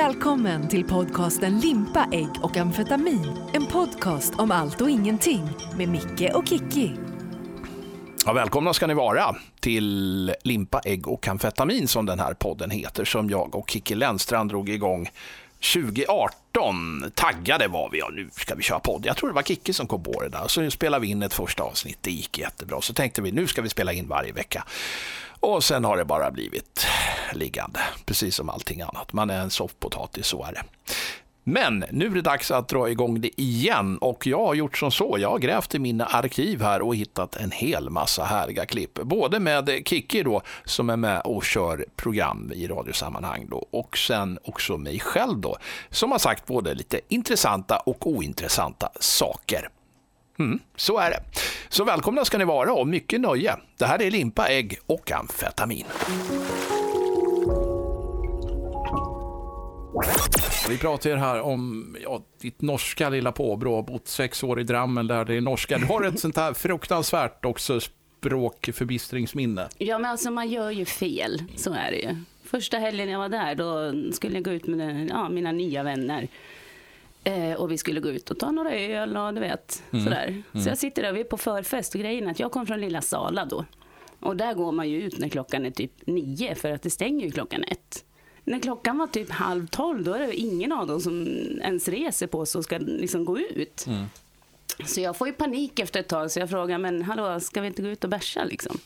Välkommen 0.00 0.68
till 0.68 0.84
podcasten 0.84 1.58
Limpa, 1.58 2.08
ägg 2.12 2.30
och 2.42 2.56
amfetamin. 2.56 3.32
En 3.52 3.66
podcast 3.66 4.34
om 4.38 4.50
allt 4.50 4.80
och 4.80 4.90
ingenting 4.90 5.48
med 5.76 5.88
Micke 5.88 6.30
och 6.34 6.48
Kikki. 6.48 6.92
Ja, 8.26 8.32
välkomna 8.32 8.72
ska 8.72 8.86
ni 8.86 8.94
vara 8.94 9.36
till 9.60 10.34
Limpa, 10.42 10.80
ägg 10.84 11.08
och 11.08 11.28
amfetamin 11.28 11.88
som 11.88 12.06
den 12.06 12.18
här 12.18 12.34
podden 12.34 12.70
heter 12.70 13.04
som 13.04 13.30
jag 13.30 13.54
och 13.54 13.70
Kikki 13.70 13.94
Lennstrand 13.94 14.50
drog 14.50 14.68
igång 14.68 15.10
2018. 15.60 17.12
Taggade 17.14 17.68
var 17.68 17.90
vi, 17.90 17.98
ja 17.98 18.08
nu 18.08 18.30
ska 18.32 18.54
vi 18.54 18.62
köra 18.62 18.80
podd. 18.80 19.06
Jag 19.06 19.16
tror 19.16 19.28
det 19.28 19.34
var 19.34 19.42
Kikki 19.42 19.72
som 19.72 19.86
kom 19.86 20.02
på 20.02 20.22
det 20.22 20.28
där. 20.28 20.48
Så 20.48 20.70
spelade 20.70 21.02
vi 21.02 21.10
in 21.10 21.22
ett 21.22 21.34
första 21.34 21.62
avsnitt, 21.62 21.98
det 22.00 22.10
gick 22.10 22.38
jättebra. 22.38 22.80
Så 22.80 22.94
tänkte 22.94 23.22
vi 23.22 23.32
nu 23.32 23.46
ska 23.46 23.62
vi 23.62 23.68
spela 23.68 23.92
in 23.92 24.08
varje 24.08 24.32
vecka. 24.32 24.64
Och 25.40 25.64
sen 25.64 25.84
har 25.84 25.96
det 25.96 26.04
bara 26.04 26.30
blivit 26.30 26.86
liggande, 27.32 27.80
precis 28.04 28.34
som 28.34 28.48
allting 28.48 28.80
annat. 28.80 29.12
Man 29.12 29.30
är 29.30 29.40
en 29.40 29.50
soffpotatis, 29.50 30.26
så 30.26 30.44
är 30.44 30.52
det. 30.52 30.62
Men 31.44 31.84
nu 31.90 32.06
är 32.06 32.10
det 32.10 32.22
dags 32.22 32.50
att 32.50 32.68
dra 32.68 32.90
igång 32.90 33.20
det 33.20 33.40
igen 33.40 33.98
och 33.98 34.26
jag 34.26 34.46
har 34.46 34.54
gjort 34.54 34.78
som 34.78 34.90
så. 34.90 35.16
Jag 35.18 35.30
har 35.30 35.38
grävt 35.38 35.74
i 35.74 35.78
mina 35.78 36.04
arkiv 36.04 36.62
här 36.62 36.82
och 36.82 36.96
hittat 36.96 37.36
en 37.36 37.50
hel 37.50 37.90
massa 37.90 38.24
härliga 38.24 38.66
klipp. 38.66 38.94
Både 38.94 39.40
med 39.40 39.70
Kiki 39.84 40.22
då 40.22 40.42
som 40.64 40.90
är 40.90 40.96
med 40.96 41.20
och 41.20 41.44
kör 41.44 41.84
program 41.96 42.52
i 42.54 42.66
radiosammanhang 42.66 43.46
då 43.50 43.66
och 43.70 43.98
sen 43.98 44.38
också 44.44 44.76
mig 44.76 45.00
själv 45.00 45.38
då 45.38 45.56
som 45.90 46.12
har 46.12 46.18
sagt 46.18 46.46
både 46.46 46.74
lite 46.74 47.00
intressanta 47.08 47.76
och 47.78 48.06
ointressanta 48.06 48.90
saker. 49.00 49.68
Mm, 50.38 50.58
så 50.76 50.98
är 50.98 51.10
det. 51.10 51.22
Så 51.68 51.84
välkomna 51.84 52.24
ska 52.24 52.38
ni 52.38 52.44
vara 52.44 52.72
och 52.72 52.88
mycket 52.88 53.20
nöje. 53.20 53.56
Det 53.78 53.86
här 53.86 54.02
är 54.02 54.10
limpa, 54.10 54.48
ägg 54.48 54.78
och 54.86 55.12
amfetamin. 55.12 55.86
Vi 60.70 60.78
pratar 60.78 61.16
här 61.16 61.40
om 61.40 61.96
ja, 62.02 62.22
ditt 62.40 62.62
norska 62.62 63.08
lilla 63.08 63.32
påbrå, 63.32 63.82
bott 63.82 64.08
sex 64.08 64.44
år 64.44 64.60
i 64.60 64.62
Drammen, 64.62 65.06
där 65.06 65.24
det 65.24 65.34
är 65.34 65.40
norska. 65.40 65.78
Du 65.78 65.86
har 65.86 66.02
ett 66.02 66.20
sånt 66.20 66.36
här 66.36 66.52
fruktansvärt 66.54 67.44
också 67.44 67.80
språkförbistringsminne. 67.80 69.68
Ja, 69.78 69.98
men 69.98 70.10
alltså 70.10 70.30
man 70.30 70.48
gör 70.48 70.70
ju 70.70 70.84
fel, 70.84 71.42
så 71.56 71.72
är 71.72 71.90
det 71.90 71.96
ju. 71.96 72.16
Första 72.44 72.78
helgen 72.78 73.08
jag 73.08 73.18
var 73.18 73.28
där, 73.28 73.54
då 73.54 73.94
skulle 74.12 74.34
jag 74.34 74.44
gå 74.44 74.50
ut 74.50 74.66
med 74.66 75.10
ja, 75.10 75.28
mina 75.28 75.52
nya 75.52 75.82
vänner. 75.82 76.28
Eh, 77.24 77.52
och 77.52 77.70
vi 77.70 77.78
skulle 77.78 78.00
gå 78.00 78.08
ut 78.08 78.30
och 78.30 78.38
ta 78.38 78.50
några 78.50 78.74
öl 78.74 79.16
och 79.16 79.34
du 79.34 79.40
vet, 79.40 79.82
mm. 79.90 80.04
sådär. 80.04 80.42
Så 80.52 80.58
mm. 80.58 80.68
jag 80.68 80.78
sitter 80.78 81.02
där, 81.02 81.12
vi 81.12 81.20
är 81.20 81.24
på 81.24 81.36
förfest 81.36 81.94
och 81.94 82.00
grejen 82.00 82.26
är 82.26 82.30
att 82.30 82.40
jag 82.40 82.52
kom 82.52 82.66
från 82.66 82.80
lilla 82.80 83.02
Sala 83.02 83.44
då. 83.44 83.64
Och 84.20 84.36
där 84.36 84.54
går 84.54 84.72
man 84.72 84.88
ju 84.88 85.02
ut 85.02 85.18
när 85.18 85.28
klockan 85.28 85.66
är 85.66 85.70
typ 85.70 86.06
nio, 86.06 86.54
för 86.54 86.70
att 86.70 86.82
det 86.82 86.90
stänger 86.90 87.26
ju 87.26 87.30
klockan 87.30 87.64
ett 87.64 88.04
när 88.44 88.60
klockan 88.60 88.98
var 88.98 89.06
typ 89.06 89.30
halv 89.30 89.66
tolv, 89.66 90.04
då 90.04 90.12
är 90.12 90.18
det 90.18 90.34
ingen 90.34 90.72
av 90.72 90.86
dem 90.86 91.00
som 91.00 91.26
ens 91.62 91.88
reser 91.88 92.26
på 92.26 92.46
sig 92.46 92.58
och 92.58 92.64
ska 92.64 92.78
liksom 92.78 93.24
gå 93.24 93.38
ut. 93.38 93.86
Mm. 93.86 94.04
Så 94.86 95.00
jag 95.00 95.16
får 95.16 95.26
ju 95.26 95.32
panik 95.32 95.78
efter 95.78 96.00
ett 96.00 96.08
tag, 96.08 96.30
så 96.30 96.40
jag 96.40 96.50
frågar, 96.50 96.78
men 96.78 97.02
hallå, 97.02 97.40
ska 97.40 97.60
vi 97.60 97.66
inte 97.66 97.82
gå 97.82 97.88
ut 97.88 98.04
och 98.04 98.10
bärsa 98.10 98.44
liksom? 98.44 98.78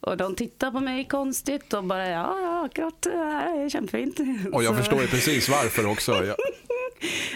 Och 0.00 0.16
de 0.16 0.34
tittar 0.34 0.70
på 0.70 0.80
mig 0.80 1.04
konstigt 1.04 1.72
och 1.72 1.84
bara, 1.84 2.08
ja, 2.08 2.40
ja, 2.40 2.64
akkurat, 2.64 3.02
det 3.02 3.16
här 3.16 3.64
är 3.64 3.68
kämpefint. 3.68 4.20
Och 4.52 4.64
jag 4.64 4.76
så... 4.76 4.78
förstår 4.78 5.00
ju 5.00 5.08
precis 5.08 5.48
varför 5.48 5.86
också. 5.86 6.24
Ja. 6.24 6.36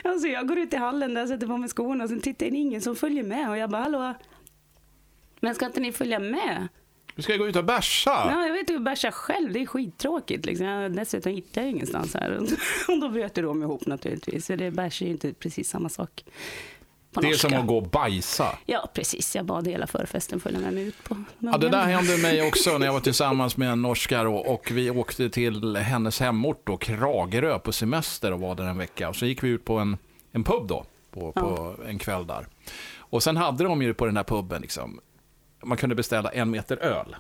alltså 0.11 0.29
jag 0.29 0.49
går 0.49 0.59
ut 0.59 0.73
i 0.73 0.77
hallen 0.77 1.15
där, 1.15 1.27
sätter 1.27 1.47
på 1.47 1.57
mig 1.57 1.69
skorna 1.69 2.05
och 2.05 2.11
sen 2.11 2.21
tittar 2.21 2.47
det 2.47 2.57
ingen 2.57 2.81
som 2.81 2.97
följer 2.97 3.23
med 3.23 3.51
och 3.51 3.59
jag 3.59 3.71
bara, 3.71 3.83
hallå, 3.83 4.15
men 5.41 5.55
ska 5.55 5.67
inte 5.67 5.81
ni 5.81 5.93
följa 5.93 6.19
med? 6.19 6.69
Du 7.15 7.23
ska 7.23 7.37
gå 7.37 7.49
ut 7.49 7.57
och 7.57 7.65
bärsa. 7.65 8.11
Ja, 8.11 8.47
jag 8.47 8.53
vet 8.53 8.71
inte 8.71 8.83
bärsa 8.83 9.13
själv. 9.13 9.53
Det 9.53 9.63
är 9.63 9.67
skittråkigt. 9.67 10.47
Liksom. 10.47 10.67
Jag, 10.67 10.97
dessutom 10.97 11.33
hittar 11.33 11.61
jag 11.63 11.71
ingenstans 11.71 12.15
här. 12.15 12.39
Och 12.89 13.01
då 13.01 13.09
bröt 13.09 13.35
de 13.35 13.63
ihop 13.63 13.87
naturligtvis. 13.87 14.47
Så 14.47 14.57
det 14.57 14.71
bärs 14.71 15.03
är 15.03 15.07
ju 15.07 15.13
inte 15.13 15.33
precis 15.33 15.69
samma 15.69 15.89
sak. 15.89 16.25
det 17.11 17.29
är 17.29 17.35
som 17.35 17.55
att 17.55 17.67
gå 17.67 17.77
och 17.77 17.89
bajsa. 17.89 18.59
Ja, 18.67 18.91
precis. 18.95 19.37
Jag 19.37 19.45
bad 19.45 19.69
hela 19.69 19.87
förfesten 19.87 20.41
följa 20.41 20.61
med 20.61 20.73
mig 20.73 20.87
ut 20.87 21.05
på. 21.05 21.25
Ja, 21.39 21.59
det 21.59 21.69
där 21.69 21.85
hände 21.85 22.19
mig 22.19 22.49
också 22.49 22.79
när 22.79 22.87
jag 22.87 22.93
var 22.93 23.01
tillsammans 23.11 23.57
med 23.57 23.69
en 23.69 23.83
norska 23.83 24.25
då, 24.25 24.37
och 24.37 24.71
vi 24.73 24.91
åkte 24.91 25.31
till 25.31 25.77
hennes 25.77 26.21
hemort 26.21 26.61
då, 26.65 26.77
Kragerö 26.77 27.59
på 27.59 27.73
semester 27.73 28.33
och 28.33 28.41
var 28.41 28.55
där 28.55 28.65
en 28.65 28.79
vecka. 28.79 29.09
Och 29.09 29.17
så 29.17 29.27
gick 29.27 29.43
vi 29.43 29.49
ut 29.49 29.65
på 29.65 29.79
en, 29.79 29.99
en 30.33 30.45
pub 30.45 30.69
då, 30.69 30.85
på, 31.11 31.33
på 31.33 31.75
ja. 31.79 31.89
en 31.89 31.99
kväll 31.99 32.27
där. 32.27 32.47
Och 32.99 33.23
sen 33.23 33.37
hade 33.37 33.65
de 33.65 33.83
ju 33.83 33.95
på 33.95 34.07
den 34.07 34.17
här 34.17 34.25
puben 34.25 34.63
liksom, 34.63 35.01
man 35.65 35.77
kunde 35.79 35.95
beställa 35.95 36.31
en 36.31 36.51
meter 36.51 36.77
öl. 36.77 37.17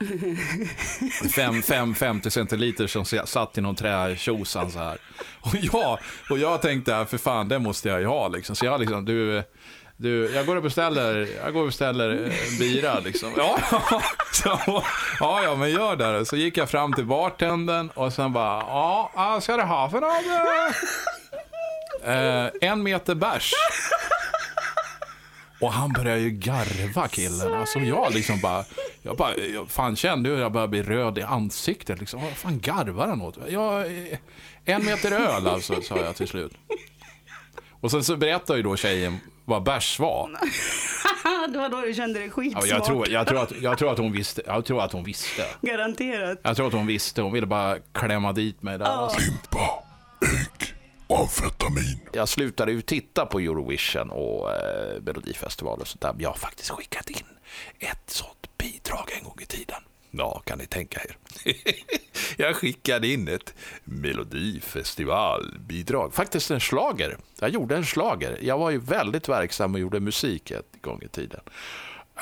Fem, 1.34 1.62
fem 1.62 1.94
50 1.94 2.30
centiliter 2.30 2.86
som 2.86 3.04
satt 3.04 3.58
i 3.58 3.60
någon 3.60 3.76
trätjosan 3.76 4.70
så 4.70 4.78
här. 4.78 4.98
Och 5.40 5.54
jag, 5.60 5.98
och 6.30 6.38
jag 6.38 6.62
tänkte, 6.62 6.98
ah, 6.98 7.06
för 7.06 7.18
fan, 7.18 7.48
det 7.48 7.58
måste 7.58 7.88
jag 7.88 8.00
ju 8.00 8.06
ha 8.06 8.28
liksom. 8.28 8.56
Så 8.56 8.64
jag 8.64 8.80
liksom, 8.80 9.04
du, 9.04 9.42
du, 9.96 10.32
jag 10.34 10.46
går 10.46 10.56
och 10.56 10.62
beställer, 10.62 11.28
jag 11.44 11.52
går 11.52 11.60
och 11.60 11.66
beställer 11.66 12.10
en 12.10 12.58
bira 12.58 12.98
liksom. 12.98 13.32
Ja, 13.36 13.58
så, 14.32 14.58
ja, 15.20 15.42
ja, 15.42 15.54
men 15.56 15.70
gör 15.70 15.96
det. 15.96 16.26
Så 16.26 16.36
gick 16.36 16.56
jag 16.56 16.70
fram 16.70 16.92
till 16.92 17.06
bartendern 17.06 17.90
och 17.94 18.12
sen 18.12 18.32
bara, 18.32 18.60
ja, 18.60 19.10
vad 19.14 19.42
ska 19.42 19.56
du 19.56 19.62
ha 19.62 19.90
för 19.90 20.00
något? 20.00 20.74
Eh, 22.04 22.70
en 22.70 22.82
meter 22.82 23.14
bärs. 23.14 23.52
Och 25.62 25.72
han 25.72 25.92
börjar 25.92 26.16
ju 26.16 26.30
garva 26.30 27.08
killen. 27.08 27.54
Alltså 27.54 27.78
jag 27.78 28.14
liksom 28.14 28.40
bara, 28.40 28.64
jag 29.02 29.16
bara, 29.16 29.36
jag 29.36 29.70
fan 29.70 29.96
kände 29.96 30.28
hur 30.28 30.40
jag 30.40 30.52
började 30.52 30.70
bli 30.70 30.82
röd 30.82 31.18
i 31.18 31.22
ansiktet 31.22 32.00
liksom. 32.00 32.22
Vad 32.22 32.32
fan 32.32 32.60
garvar 32.60 33.08
han 33.08 33.22
åt? 33.22 33.38
Jag, 33.48 33.86
en 34.64 34.84
meter 34.84 35.12
öl 35.12 35.46
alltså, 35.46 35.82
sa 35.82 35.96
jag 35.96 36.16
till 36.16 36.28
slut. 36.28 36.52
Och 37.80 37.90
sen 37.90 38.04
så 38.04 38.16
berättade 38.16 38.58
ju 38.58 38.62
då 38.62 38.76
tjejen 38.76 39.18
vad 39.44 39.62
bärs 39.62 39.98
var. 39.98 40.30
det 41.52 41.58
var 41.58 41.68
då 41.68 41.80
du 41.80 41.94
kände 41.94 42.18
dig 42.18 42.30
skitsmart. 42.30 42.66
Ja, 42.66 42.76
jag, 42.76 42.84
tror, 42.84 43.08
jag, 43.08 43.26
tror 43.26 43.42
att, 43.42 43.52
jag 43.60 43.78
tror 43.78 43.92
att 43.92 43.98
hon 43.98 44.12
visste. 44.12 44.42
Jag 44.46 44.64
tror 44.64 44.82
att 44.82 44.92
hon 44.92 45.04
visste. 45.04 45.44
Garanterat. 45.60 46.38
Jag 46.42 46.56
tror 46.56 46.66
att 46.66 46.72
hon 46.72 46.86
visste. 46.86 47.22
Hon 47.22 47.32
ville 47.32 47.46
bara 47.46 47.78
klämma 47.92 48.32
dit 48.32 48.62
mig 48.62 48.78
där. 48.78 48.86
Oh. 48.86 48.98
Alltså. 48.98 49.20
Amfetamin. 51.20 52.00
Jag 52.12 52.28
slutade 52.28 52.72
ju 52.72 52.80
titta 52.80 53.26
på 53.26 53.38
Eurovision 53.38 54.10
och 54.10 54.50
eh, 54.50 55.00
Melodifestival 55.02 55.80
och 55.80 55.88
sånt 55.88 56.00
där. 56.00 56.14
Jag 56.18 56.30
har 56.30 56.36
faktiskt 56.36 56.70
skickat 56.70 57.10
in 57.10 57.26
ett 57.78 58.10
sånt 58.10 58.58
bidrag 58.58 59.12
en 59.18 59.24
gång 59.24 59.38
i 59.42 59.46
tiden. 59.46 59.82
Ja, 60.10 60.42
kan 60.44 60.58
ni 60.58 60.66
tänka 60.66 61.00
er. 61.00 61.16
jag 62.36 62.56
skickade 62.56 63.08
in 63.08 63.28
ett 63.28 63.54
Melodifestivalbidrag. 63.84 66.14
Faktiskt 66.14 66.50
en 66.50 66.60
slager. 66.60 67.18
Jag 67.40 67.50
gjorde 67.50 67.76
en 67.76 67.84
slager. 67.84 68.38
Jag 68.42 68.58
var 68.58 68.70
ju 68.70 68.78
väldigt 68.78 69.28
verksam 69.28 69.74
och 69.74 69.80
gjorde 69.80 70.00
musik 70.00 70.50
ett 70.50 70.72
gång 70.80 71.02
i 71.02 71.08
tiden. 71.08 71.40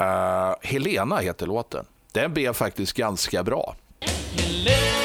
Uh, 0.00 0.54
Helena 0.62 1.18
heter 1.18 1.46
låten. 1.46 1.84
Den 2.12 2.34
blev 2.34 2.52
faktiskt 2.52 2.92
ganska 2.92 3.42
bra. 3.42 3.76
Helena. 4.36 4.99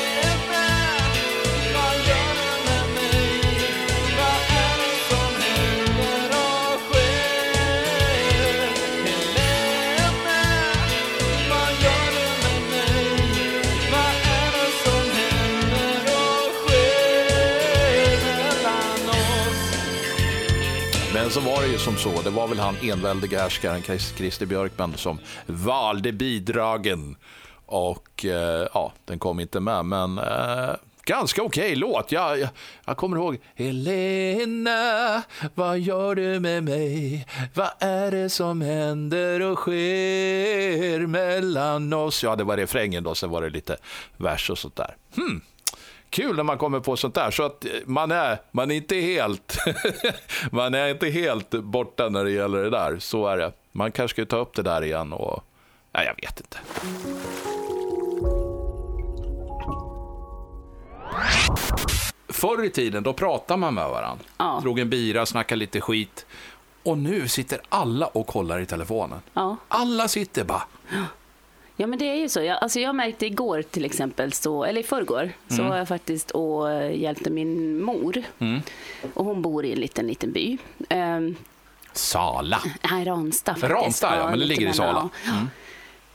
Så 21.15 21.39
var 21.39 21.61
det 21.61 21.67
ju 21.67 21.77
som 21.77 21.97
så. 21.97 22.21
Det 22.21 22.29
var 22.29 22.47
väl 22.47 22.59
han 22.59 22.75
enväldiga 22.81 23.41
härskaren 23.41 23.81
Christer 23.81 24.45
Björkman 24.45 24.93
som 24.97 25.19
valde 25.45 26.11
bidragen. 26.11 27.15
Och 27.65 28.25
eh, 28.25 28.67
ja, 28.73 28.93
den 29.05 29.19
kom 29.19 29.39
inte 29.39 29.59
med, 29.59 29.85
men 29.85 30.17
eh, 30.17 30.75
ganska 31.05 31.43
okej 31.43 31.63
okay 31.63 31.75
låt. 31.75 32.11
Jag, 32.11 32.39
jag, 32.39 32.49
jag, 32.85 32.97
kommer 32.97 33.17
ihåg 33.17 33.37
Helena, 33.55 35.23
vad 35.55 35.79
gör 35.79 36.15
du 36.15 36.39
med 36.39 36.63
mig? 36.63 37.27
Vad 37.53 37.71
är 37.79 38.11
det 38.11 38.29
som 38.29 38.61
händer 38.61 39.41
och 39.41 39.57
sker 39.57 41.07
mellan 41.07 41.93
oss? 41.93 42.23
Ja, 42.23 42.35
det 42.35 42.43
var 42.43 42.57
refrängen 42.57 43.03
då, 43.03 43.15
sen 43.15 43.29
var 43.29 43.41
det 43.41 43.49
lite 43.49 43.77
vers 44.17 44.49
och 44.49 44.57
sånt 44.57 44.75
där. 44.75 44.95
Hmm 45.15 45.41
kul 46.15 46.35
när 46.35 46.43
man 46.43 46.57
kommer 46.57 46.79
på 46.79 46.97
sånt 46.97 47.15
där. 47.15 47.31
Så 47.31 47.43
att 47.43 47.65
man 47.85 48.11
är, 48.11 48.37
man 48.51 48.71
är 48.71 48.75
inte 48.75 48.95
helt 48.95 49.57
man 50.51 50.73
är 50.73 50.89
inte 50.89 51.09
helt 51.09 51.49
borta 51.49 52.09
när 52.09 52.23
det 52.23 52.31
gäller 52.31 52.63
det 52.63 52.69
där. 52.69 52.99
Så 52.99 53.27
är 53.27 53.37
det. 53.37 53.51
Man 53.71 53.91
kanske 53.91 54.15
ska 54.15 54.25
ta 54.25 54.37
upp 54.37 54.55
det 54.55 54.61
där 54.61 54.83
igen 54.83 55.13
och 55.13 55.43
ja, 55.91 56.03
jag 56.03 56.15
vet 56.15 56.39
inte. 56.39 56.57
Förr 62.27 62.63
i 62.63 62.69
tiden, 62.69 63.03
då 63.03 63.13
pratade 63.13 63.59
man 63.59 63.73
med 63.73 63.89
varandra. 63.89 64.25
Ja. 64.37 64.59
Drog 64.63 64.79
en 64.79 64.89
bira, 64.89 65.25
snackade 65.25 65.59
lite 65.59 65.81
skit. 65.81 66.25
Och 66.83 66.97
nu 66.97 67.27
sitter 67.27 67.59
alla 67.69 68.07
och 68.07 68.27
kollar 68.27 68.59
i 68.59 68.65
telefonen. 68.65 69.19
Ja. 69.33 69.57
Alla 69.67 70.07
sitter 70.07 70.43
bara 70.43 70.63
Ja, 71.77 71.87
men 71.87 71.99
det 71.99 72.05
är 72.05 72.15
ju 72.15 72.29
så. 72.29 72.41
Jag, 72.41 72.57
alltså 72.61 72.79
jag 72.79 72.95
märkte 72.95 73.25
igår 73.25 73.61
till 73.61 73.85
exempel, 73.85 74.33
så, 74.33 74.63
eller 74.63 74.81
i 74.81 74.83
förrgår, 74.83 75.31
så 75.47 75.53
Mm. 75.55 75.69
var 75.69 75.77
jag 75.77 75.87
faktiskt 75.87 76.31
och 76.31 76.71
eh, 76.71 77.01
hjälpte 77.01 77.29
min 77.29 77.81
mor. 77.83 78.23
Och 79.13 79.25
hon 79.25 79.41
bor 79.41 79.65
i 79.65 79.71
en 79.73 79.79
liten, 79.79 80.07
liten 80.07 80.31
by. 80.31 80.57
Um, 80.89 81.35
Sala. 81.93 82.61
nej, 82.91 83.05
Ransta 83.05 83.51
faktiskt. 83.55 83.71
Ransta, 83.73 84.17
ja, 84.17 84.29
men 84.29 84.39
det 84.39 84.45
ligger 84.45 84.69
i 84.69 84.73
Sala. 84.73 85.09
ja. 85.25 85.31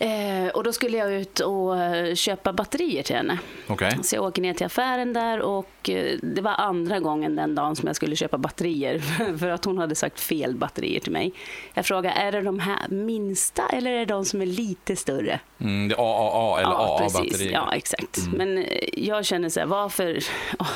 Eh, 0.00 0.49
och 0.49 0.64
då 0.64 0.73
skulle 0.73 0.97
jag 0.97 1.12
ut 1.12 1.41
och 1.41 1.79
eh, 1.79 2.14
köpa 2.14 2.52
batterier 2.52 3.02
till 3.02 3.17
henne. 3.17 3.38
Okej. 3.67 3.99
Så 4.02 4.17
jag 4.17 4.25
åker 4.25 4.43
ner 4.43 4.55
till 4.55 4.67
affären 4.67 5.12
där 5.12 5.41
och 5.41 5.91
eh, 5.91 6.19
det 6.23 6.41
var 6.41 6.50
andra 6.50 7.00
gången 7.00 7.37
den 7.37 7.55
dagen 7.55 7.76
som 7.76 7.87
jag 7.87 7.97
skulle 7.97 8.17
köpa 8.17 8.38
batterier 8.38 8.99
för 9.38 9.49
att 9.49 9.64
hon 9.64 9.79
hade 9.79 9.94
sagt 9.94 10.20
fel 10.20 10.55
batterier 10.55 11.00
till 11.00 11.12
mig. 11.12 11.32
Jag 11.75 11.87
frågade, 11.87 12.14
är 12.14 12.32
det 12.32 12.43
de 12.43 12.61
här 12.61 12.88
minsta 12.88 13.69
eller 13.69 13.91
är 13.91 13.99
det 13.99 14.05
de 14.05 14.25
som 14.25 14.43
är 14.43 14.47
lite 14.47 14.97
större? 14.97 15.41
Mm, 15.58 15.88
det 15.88 15.94
är 15.94 15.99
AAA 15.99 16.61
eller 16.61 16.70
ja, 16.70 16.99
precis. 17.03 17.17
AA-batteri. 17.17 17.53
Ja, 17.53 17.75
exakt. 17.75 18.19
Men 18.32 18.58
eh, 18.58 18.64
jag 18.93 19.25
känner 19.25 19.49
så 19.49 19.61
här, 19.61 19.67
varför, 19.67 20.19
åh, 20.58 20.67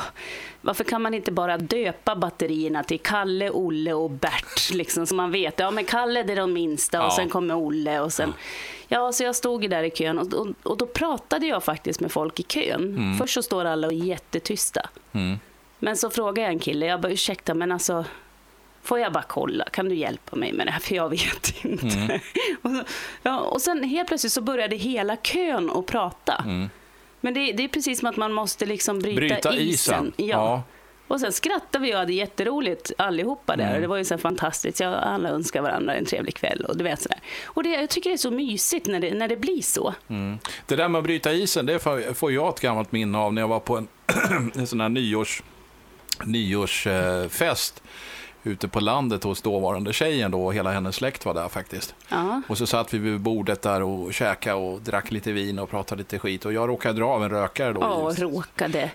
varför 0.64 0.84
kan 0.84 1.02
man 1.02 1.14
inte 1.14 1.32
bara 1.32 1.56
döpa 1.58 2.16
batterierna 2.16 2.82
till 2.82 3.00
Kalle, 3.00 3.50
Olle 3.50 3.92
och 3.92 4.10
Bert? 4.10 4.70
Liksom, 4.72 5.06
så 5.06 5.14
man 5.14 5.30
vet, 5.30 5.58
ja 5.58 5.70
men 5.70 5.84
Kalle 5.84 6.22
det 6.22 6.32
är 6.32 6.36
de 6.36 6.52
minsta 6.52 6.98
och 7.00 7.06
Ja. 7.12 7.16
sen 7.16 7.28
kommer 7.28 7.54
Olle 7.54 8.00
och 8.00 8.12
sen... 8.12 8.32
Ja, 8.88 9.12
så 9.12 9.22
jag 9.24 9.36
stod 9.36 9.62
ju 9.62 9.68
där 9.68 9.82
i 9.82 9.90
kön 9.90 10.18
och, 10.18 10.34
och, 10.34 10.46
och 10.62 10.76
då 10.76 10.86
pratade 10.86 11.46
jag 11.46 11.64
faktiskt 11.64 12.00
med 12.00 12.12
folk 12.12 12.40
i 12.40 12.42
kön. 12.42 13.16
Först 13.18 13.34
så 13.34 13.42
står 13.42 13.64
alla 13.64 13.86
och 13.86 13.92
är 13.92 13.96
jättetysta. 13.96 14.88
Men 15.78 15.96
så 15.96 16.10
frågade 16.10 16.40
jag 16.40 16.50
en 16.50 16.58
kille, 16.58 16.86
jag 16.86 17.00
bara 17.00 17.12
ursäkta 17.12 17.54
men 17.54 17.72
alltså 17.72 18.04
Får 18.82 18.98
jag 18.98 19.12
bara 19.12 19.22
kolla? 19.28 19.64
Kan 19.64 19.88
du 19.88 19.94
hjälpa 19.94 20.36
mig 20.36 20.52
med 20.52 20.66
det 20.66 20.70
här? 20.70 20.80
För 20.80 20.94
jag 20.94 21.08
vet 21.08 21.64
inte. 21.64 22.20
och, 22.62 22.70
så, 22.70 22.82
ja, 23.22 23.38
och 23.40 23.62
sen 23.62 23.84
helt 23.84 24.08
plötsligt 24.08 24.32
så 24.32 24.40
började 24.40 24.76
hela 24.76 25.16
kön 25.16 25.70
att 25.70 25.86
prata. 25.86 26.44
Men 27.24 27.34
det, 27.34 27.52
det 27.52 27.64
är 27.64 27.68
precis 27.68 27.98
som 27.98 28.08
att 28.08 28.16
man 28.16 28.32
måste 28.32 28.66
liksom 28.66 28.98
bryta, 28.98 29.20
Bryta 29.20 29.54
isen. 29.56 30.12
Ja. 30.16 30.26
Ja. 30.26 30.62
Och 31.08 31.20
sen 31.20 31.32
skrattade 31.32 31.84
vi 31.84 31.94
och 31.94 31.98
hade 31.98 32.12
jätteroligt 32.12 32.92
allihopa 32.98 33.56
där. 33.56 33.80
Det 33.80 33.86
var 33.86 33.96
ju 33.96 34.04
så 34.04 34.18
fantastiskt. 34.18 34.80
Ja, 34.80 34.88
alla 34.88 35.28
önskar 35.28 35.62
varandra 35.62 35.94
en 35.94 36.04
trevlig 36.04 36.34
kväll 36.34 36.64
och 36.64 36.76
du 36.76 36.84
vet 36.84 37.02
sådär. 37.02 37.18
Och 37.44 37.62
det, 37.62 37.68
jag 37.68 37.90
tycker 37.90 38.10
det 38.10 38.14
är 38.14 38.18
så 38.18 38.30
mysigt 38.30 38.86
när 38.86 39.00
det, 39.00 39.14
när 39.14 39.28
det 39.28 39.36
blir 39.36 39.62
så. 39.62 39.94
Det 40.66 40.76
där 40.76 40.88
med 40.88 40.98
att 40.98 41.04
bryta 41.04 41.32
isen, 41.32 41.66
det 41.66 41.78
får 42.14 42.32
jag 42.32 42.48
ett 42.48 42.60
gammalt 42.60 42.92
minne 42.92 43.18
av 43.18 43.34
när 43.34 43.42
jag 43.42 43.48
var 43.48 43.60
på 43.60 43.76
en, 43.76 43.88
en 44.54 44.66
sån 44.66 44.80
här 44.80 44.88
nyårs, 44.88 45.42
nyårsfest 46.24 47.82
ute 48.46 48.68
på 48.68 48.80
landet 48.80 49.24
hos 49.24 49.42
dåvarande 49.42 49.92
tjejen 49.92 50.30
då 50.30 50.46
och 50.46 50.54
hela 50.54 50.72
hennes 50.72 50.96
släkt 50.96 51.24
var 51.24 51.34
där 51.34 51.48
faktiskt. 51.48 51.94
Ja. 52.08 52.42
Och 52.48 52.58
så 52.58 52.66
satt 52.66 52.94
vi 52.94 52.98
vid 52.98 53.20
bordet 53.20 53.62
där 53.62 53.82
och 53.82 54.14
käkade 54.14 54.56
och 54.56 54.80
drack 54.80 55.10
lite 55.10 55.32
vin 55.32 55.58
och 55.58 55.70
pratade 55.70 55.98
lite 55.98 56.18
skit 56.18 56.44
och 56.44 56.52
jag 56.52 56.68
råkade 56.68 57.00
dra 57.00 57.06
av 57.06 57.24
en 57.24 57.30
rökare 57.30 57.72
då. 57.72 57.80
Ja, 57.80 58.08
just. 58.08 58.18
råkade. 58.18 58.90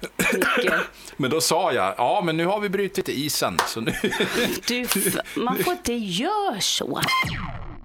Men 1.18 1.32
då 1.32 1.42
sa 1.42 1.74
jag, 1.74 1.94
ja 1.98 2.22
men 2.26 2.38
nu 2.38 2.46
har 2.46 2.60
vi 2.60 2.70
brutit 2.70 3.10
isen. 3.10 3.58
Så 3.68 3.82
nu... 3.82 3.94
Du, 4.68 4.88
man 5.36 5.58
får 5.58 5.74
inte 5.74 5.94
göra 5.94 6.60
så. 6.60 7.02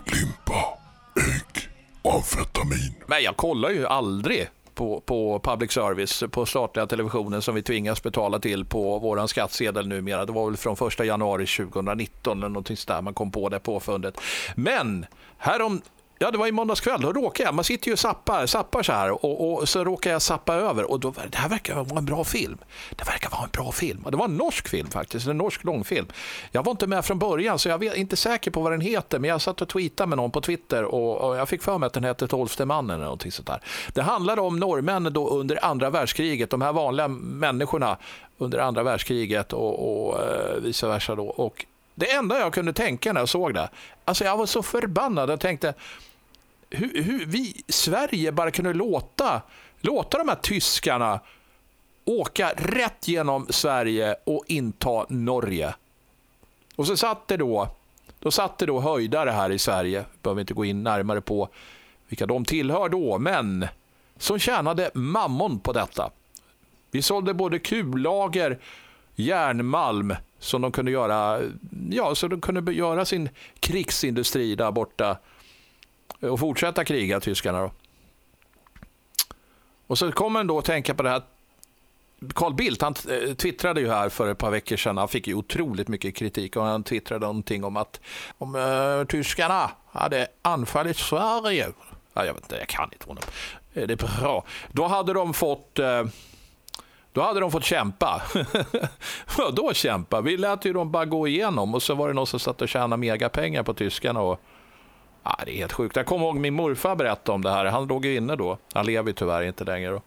Limpa, 0.06 0.78
ägg, 1.16 1.68
amfetamin. 2.14 2.94
Men 3.06 3.22
jag 3.22 3.36
kollar 3.36 3.70
ju 3.70 3.86
aldrig 3.86 4.48
på, 4.74 5.00
på 5.00 5.40
public 5.44 5.72
service, 5.72 6.24
på 6.30 6.46
statliga 6.46 6.86
televisionen 6.86 7.42
som 7.42 7.54
vi 7.54 7.62
tvingas 7.62 8.02
betala 8.02 8.38
till 8.38 8.64
på 8.64 8.98
vår 8.98 9.26
skattsedel 9.26 9.88
numera. 9.88 10.24
Det 10.24 10.32
var 10.32 10.46
väl 10.46 10.56
från 10.56 10.88
1 10.88 11.06
januari 11.06 11.46
2019 11.46 12.38
eller 12.38 12.48
någonting 12.48 12.76
sådär 12.76 13.02
man 13.02 13.14
kom 13.14 13.30
på 13.30 13.48
det 13.48 13.58
påfundet. 13.58 14.20
Men 14.54 15.06
härom 15.38 15.82
Ja, 16.18 16.30
det 16.30 16.38
var 16.38 16.46
i 16.46 16.52
måndags 16.52 16.80
kväll. 16.80 17.00
Då 17.00 17.12
råkade 17.12 17.48
jag, 17.48 17.54
man 17.54 17.64
sitter 17.64 17.86
ju 17.86 17.92
och 17.92 17.98
zappar, 17.98 18.46
zappar 18.46 18.82
så 18.82 18.92
här 18.92 19.24
och, 19.24 19.52
och 19.52 19.68
så 19.68 19.84
råkar 19.84 20.10
jag 20.10 20.22
zappa 20.22 20.54
över 20.54 20.90
och 20.90 21.00
då, 21.00 21.14
det 21.30 21.38
här 21.38 21.48
verkar 21.48 21.74
vara 21.74 21.98
en 21.98 22.04
bra 22.04 22.24
film. 22.24 22.58
Det 22.90 23.04
verkar 23.04 23.30
vara 23.30 23.42
en 23.42 23.50
bra 23.52 23.72
film. 23.72 24.00
Och 24.04 24.10
det 24.10 24.16
var 24.16 24.24
en 24.24 24.36
norsk 24.36 24.68
film 24.68 24.90
faktiskt, 24.90 25.26
en 25.26 25.38
norsk 25.38 25.64
långfilm. 25.64 26.06
Jag 26.52 26.64
var 26.64 26.70
inte 26.70 26.86
med 26.86 27.04
från 27.04 27.18
början 27.18 27.58
så 27.58 27.68
jag 27.68 27.84
är 27.84 27.94
inte 27.94 28.16
säker 28.16 28.50
på 28.50 28.60
vad 28.60 28.72
den 28.72 28.80
heter 28.80 29.18
men 29.18 29.30
jag 29.30 29.40
satt 29.40 29.62
och 29.62 29.68
tweetade 29.68 30.08
med 30.08 30.16
någon 30.16 30.30
på 30.30 30.40
Twitter 30.40 30.84
och, 30.84 31.28
och 31.28 31.36
jag 31.36 31.48
fick 31.48 31.62
för 31.62 31.78
mig 31.78 31.86
att 31.86 31.92
den 31.92 32.04
hette 32.04 32.28
Tolfte 32.28 32.64
mannen 32.64 32.94
eller 32.94 33.04
någonting 33.04 33.32
sånt 33.32 33.46
där. 33.46 33.60
Det 33.92 34.02
handlade 34.02 34.40
om 34.40 34.58
norrmännen 34.58 35.12
då 35.12 35.28
under 35.28 35.64
andra 35.64 35.90
världskriget, 35.90 36.50
de 36.50 36.62
här 36.62 36.72
vanliga 36.72 37.08
människorna 37.08 37.96
under 38.38 38.58
andra 38.58 38.82
världskriget 38.82 39.52
och, 39.52 40.08
och 40.08 40.22
eh, 40.22 40.60
vice 40.60 40.86
versa 40.86 41.14
då. 41.14 41.26
Och 41.26 41.66
det 41.94 42.12
enda 42.12 42.38
jag 42.38 42.54
kunde 42.54 42.72
tänka 42.72 43.12
när 43.12 43.20
jag 43.20 43.28
såg 43.28 43.54
det, 43.54 43.68
alltså 44.04 44.24
jag 44.24 44.36
var 44.36 44.46
så 44.46 44.62
förbannad. 44.62 45.30
Jag 45.30 45.40
tänkte, 45.40 45.74
hur, 46.70 47.02
hur 47.02 47.26
vi 47.26 47.62
Sverige 47.68 48.32
bara 48.32 48.50
kunde 48.50 48.72
låta, 48.72 49.42
låta 49.80 50.18
de 50.18 50.28
här 50.28 50.36
tyskarna 50.36 51.20
åka 52.04 52.52
rätt 52.56 53.08
genom 53.08 53.46
Sverige 53.50 54.16
och 54.24 54.44
inta 54.46 55.06
Norge. 55.08 55.74
Och 56.76 56.86
så 56.86 56.96
satt 56.96 57.28
det 57.28 57.36
då, 57.36 57.68
då 58.18 58.30
satt 58.30 58.58
det 58.58 58.66
då 58.66 58.80
höjdare 58.80 59.30
här 59.30 59.50
i 59.50 59.58
Sverige, 59.58 60.04
behöver 60.22 60.40
inte 60.40 60.54
gå 60.54 60.64
in 60.64 60.82
närmare 60.82 61.20
på 61.20 61.48
vilka 62.08 62.26
de 62.26 62.44
tillhör 62.44 62.88
då, 62.88 63.18
men 63.18 63.66
som 64.18 64.38
tjänade 64.38 64.90
mammon 64.94 65.60
på 65.60 65.72
detta. 65.72 66.10
Vi 66.90 67.02
sålde 67.02 67.34
både 67.34 67.58
kullager, 67.58 68.58
järnmalm 69.14 70.14
som 70.44 70.62
de 70.62 70.72
kunde 70.72 70.90
göra, 70.90 71.40
ja, 71.90 72.14
så 72.14 72.28
de 72.28 72.40
kunde 72.40 72.72
göra 72.72 73.04
sin 73.04 73.28
krigsindustri 73.60 74.54
där 74.54 74.70
borta 74.70 75.18
och 76.20 76.40
fortsätta 76.40 76.84
kriga, 76.84 77.20
tyskarna. 77.20 77.60
Då. 77.60 77.70
Och 79.86 79.98
så 79.98 80.12
kommer 80.12 80.30
man 80.30 80.46
då 80.46 80.58
att 80.58 80.64
tänka 80.64 80.94
på 80.94 81.02
det 81.02 81.10
här. 81.10 81.22
Carl 82.34 82.54
Bildt 82.54 82.82
han 82.82 82.94
eh, 83.10 83.34
twittrade 83.34 83.80
ju 83.80 83.88
här 83.88 84.08
för 84.08 84.30
ett 84.30 84.38
par 84.38 84.50
veckor 84.50 84.76
sedan. 84.76 84.96
Han 84.96 85.08
fick 85.08 85.26
ju 85.26 85.34
otroligt 85.34 85.88
mycket 85.88 86.14
kritik 86.14 86.56
och 86.56 86.64
han 86.64 86.82
twittrade 86.82 87.26
någonting 87.26 87.64
om 87.64 87.76
att 87.76 88.00
om 88.38 88.54
uh, 88.54 89.04
tyskarna 89.04 89.70
hade 89.92 90.26
anfallit 90.42 90.96
Sverige. 90.96 91.68
Ja, 92.14 92.24
jag 92.24 92.34
vet 92.34 92.42
inte, 92.42 92.56
jag 92.56 92.68
kan 92.68 92.92
inte 92.92 93.06
honom. 93.06 93.24
Det 93.72 93.92
är 93.92 94.20
bra. 94.20 94.44
Då 94.72 94.86
hade 94.86 95.12
de 95.12 95.34
fått 95.34 95.78
eh, 95.78 96.04
då 97.14 97.22
hade 97.22 97.40
de 97.40 97.50
fått 97.50 97.64
kämpa. 97.64 98.22
Vadå 99.38 99.74
kämpa? 99.74 100.20
Vi 100.20 100.36
lät 100.36 100.64
ju 100.64 100.72
dem 100.72 100.90
bara 100.90 101.04
gå 101.04 101.28
igenom 101.28 101.74
och 101.74 101.82
så 101.82 101.94
var 101.94 102.08
det 102.08 102.14
någon 102.14 102.26
som 102.26 102.40
satt 102.40 102.62
och 102.62 102.68
tjänade 102.68 102.96
megapengar 102.96 103.62
på 103.62 103.74
tyskarna. 103.74 104.20
Och... 104.20 104.40
Ah, 105.22 105.44
det 105.44 105.52
är 105.52 105.56
helt 105.56 105.72
sjukt. 105.72 105.96
Jag 105.96 106.06
kommer 106.06 106.26
ihåg 106.26 106.36
min 106.36 106.54
morfar 106.54 106.96
berättade 106.96 107.34
om 107.34 107.42
det 107.42 107.50
här. 107.50 107.64
Han 107.64 107.86
låg 107.86 108.06
ju 108.06 108.16
inne 108.16 108.36
då. 108.36 108.58
Han 108.72 108.86
lever 108.86 109.08
ju 109.08 109.12
tyvärr 109.12 109.42
inte 109.42 109.64
längre 109.64 109.90
då. 109.90 110.02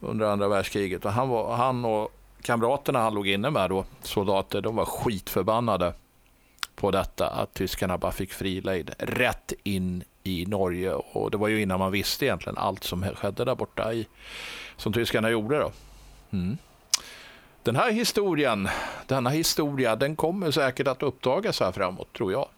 Under 0.00 0.26
andra 0.26 0.48
världskriget. 0.48 1.04
Och 1.04 1.12
han, 1.12 1.28
var, 1.28 1.56
han 1.56 1.84
och 1.84 2.12
kamraterna 2.42 2.98
han 2.98 3.14
låg 3.14 3.28
inne 3.28 3.50
med 3.50 3.70
då, 3.70 3.84
soldater, 4.02 4.60
de 4.60 4.76
var 4.76 4.84
skitförbannade 4.84 5.94
på 6.76 6.90
detta. 6.90 7.28
Att 7.28 7.54
tyskarna 7.54 7.98
bara 7.98 8.12
fick 8.12 8.32
fri 8.32 8.60
lejd 8.60 8.90
rätt 8.98 9.52
in 9.62 10.04
i 10.22 10.46
Norge. 10.46 10.92
Och 10.92 11.30
det 11.30 11.36
var 11.36 11.48
ju 11.48 11.62
innan 11.62 11.78
man 11.78 11.92
visste 11.92 12.24
egentligen 12.24 12.58
allt 12.58 12.84
som 12.84 13.02
skedde 13.02 13.44
där 13.44 13.54
borta 13.54 13.92
i, 13.92 14.06
som 14.76 14.92
tyskarna 14.92 15.30
gjorde 15.30 15.58
då. 15.58 15.70
Mm. 16.30 16.58
Den 17.62 17.76
här 17.76 17.90
historien, 17.90 18.68
denna 19.06 19.30
historia, 19.30 19.96
den 19.96 20.16
kommer 20.16 20.50
säkert 20.50 20.86
att 20.86 21.02
uppdagas 21.02 21.60
här 21.60 21.72
framåt, 21.72 22.12
tror 22.12 22.32
jag. 22.32 22.48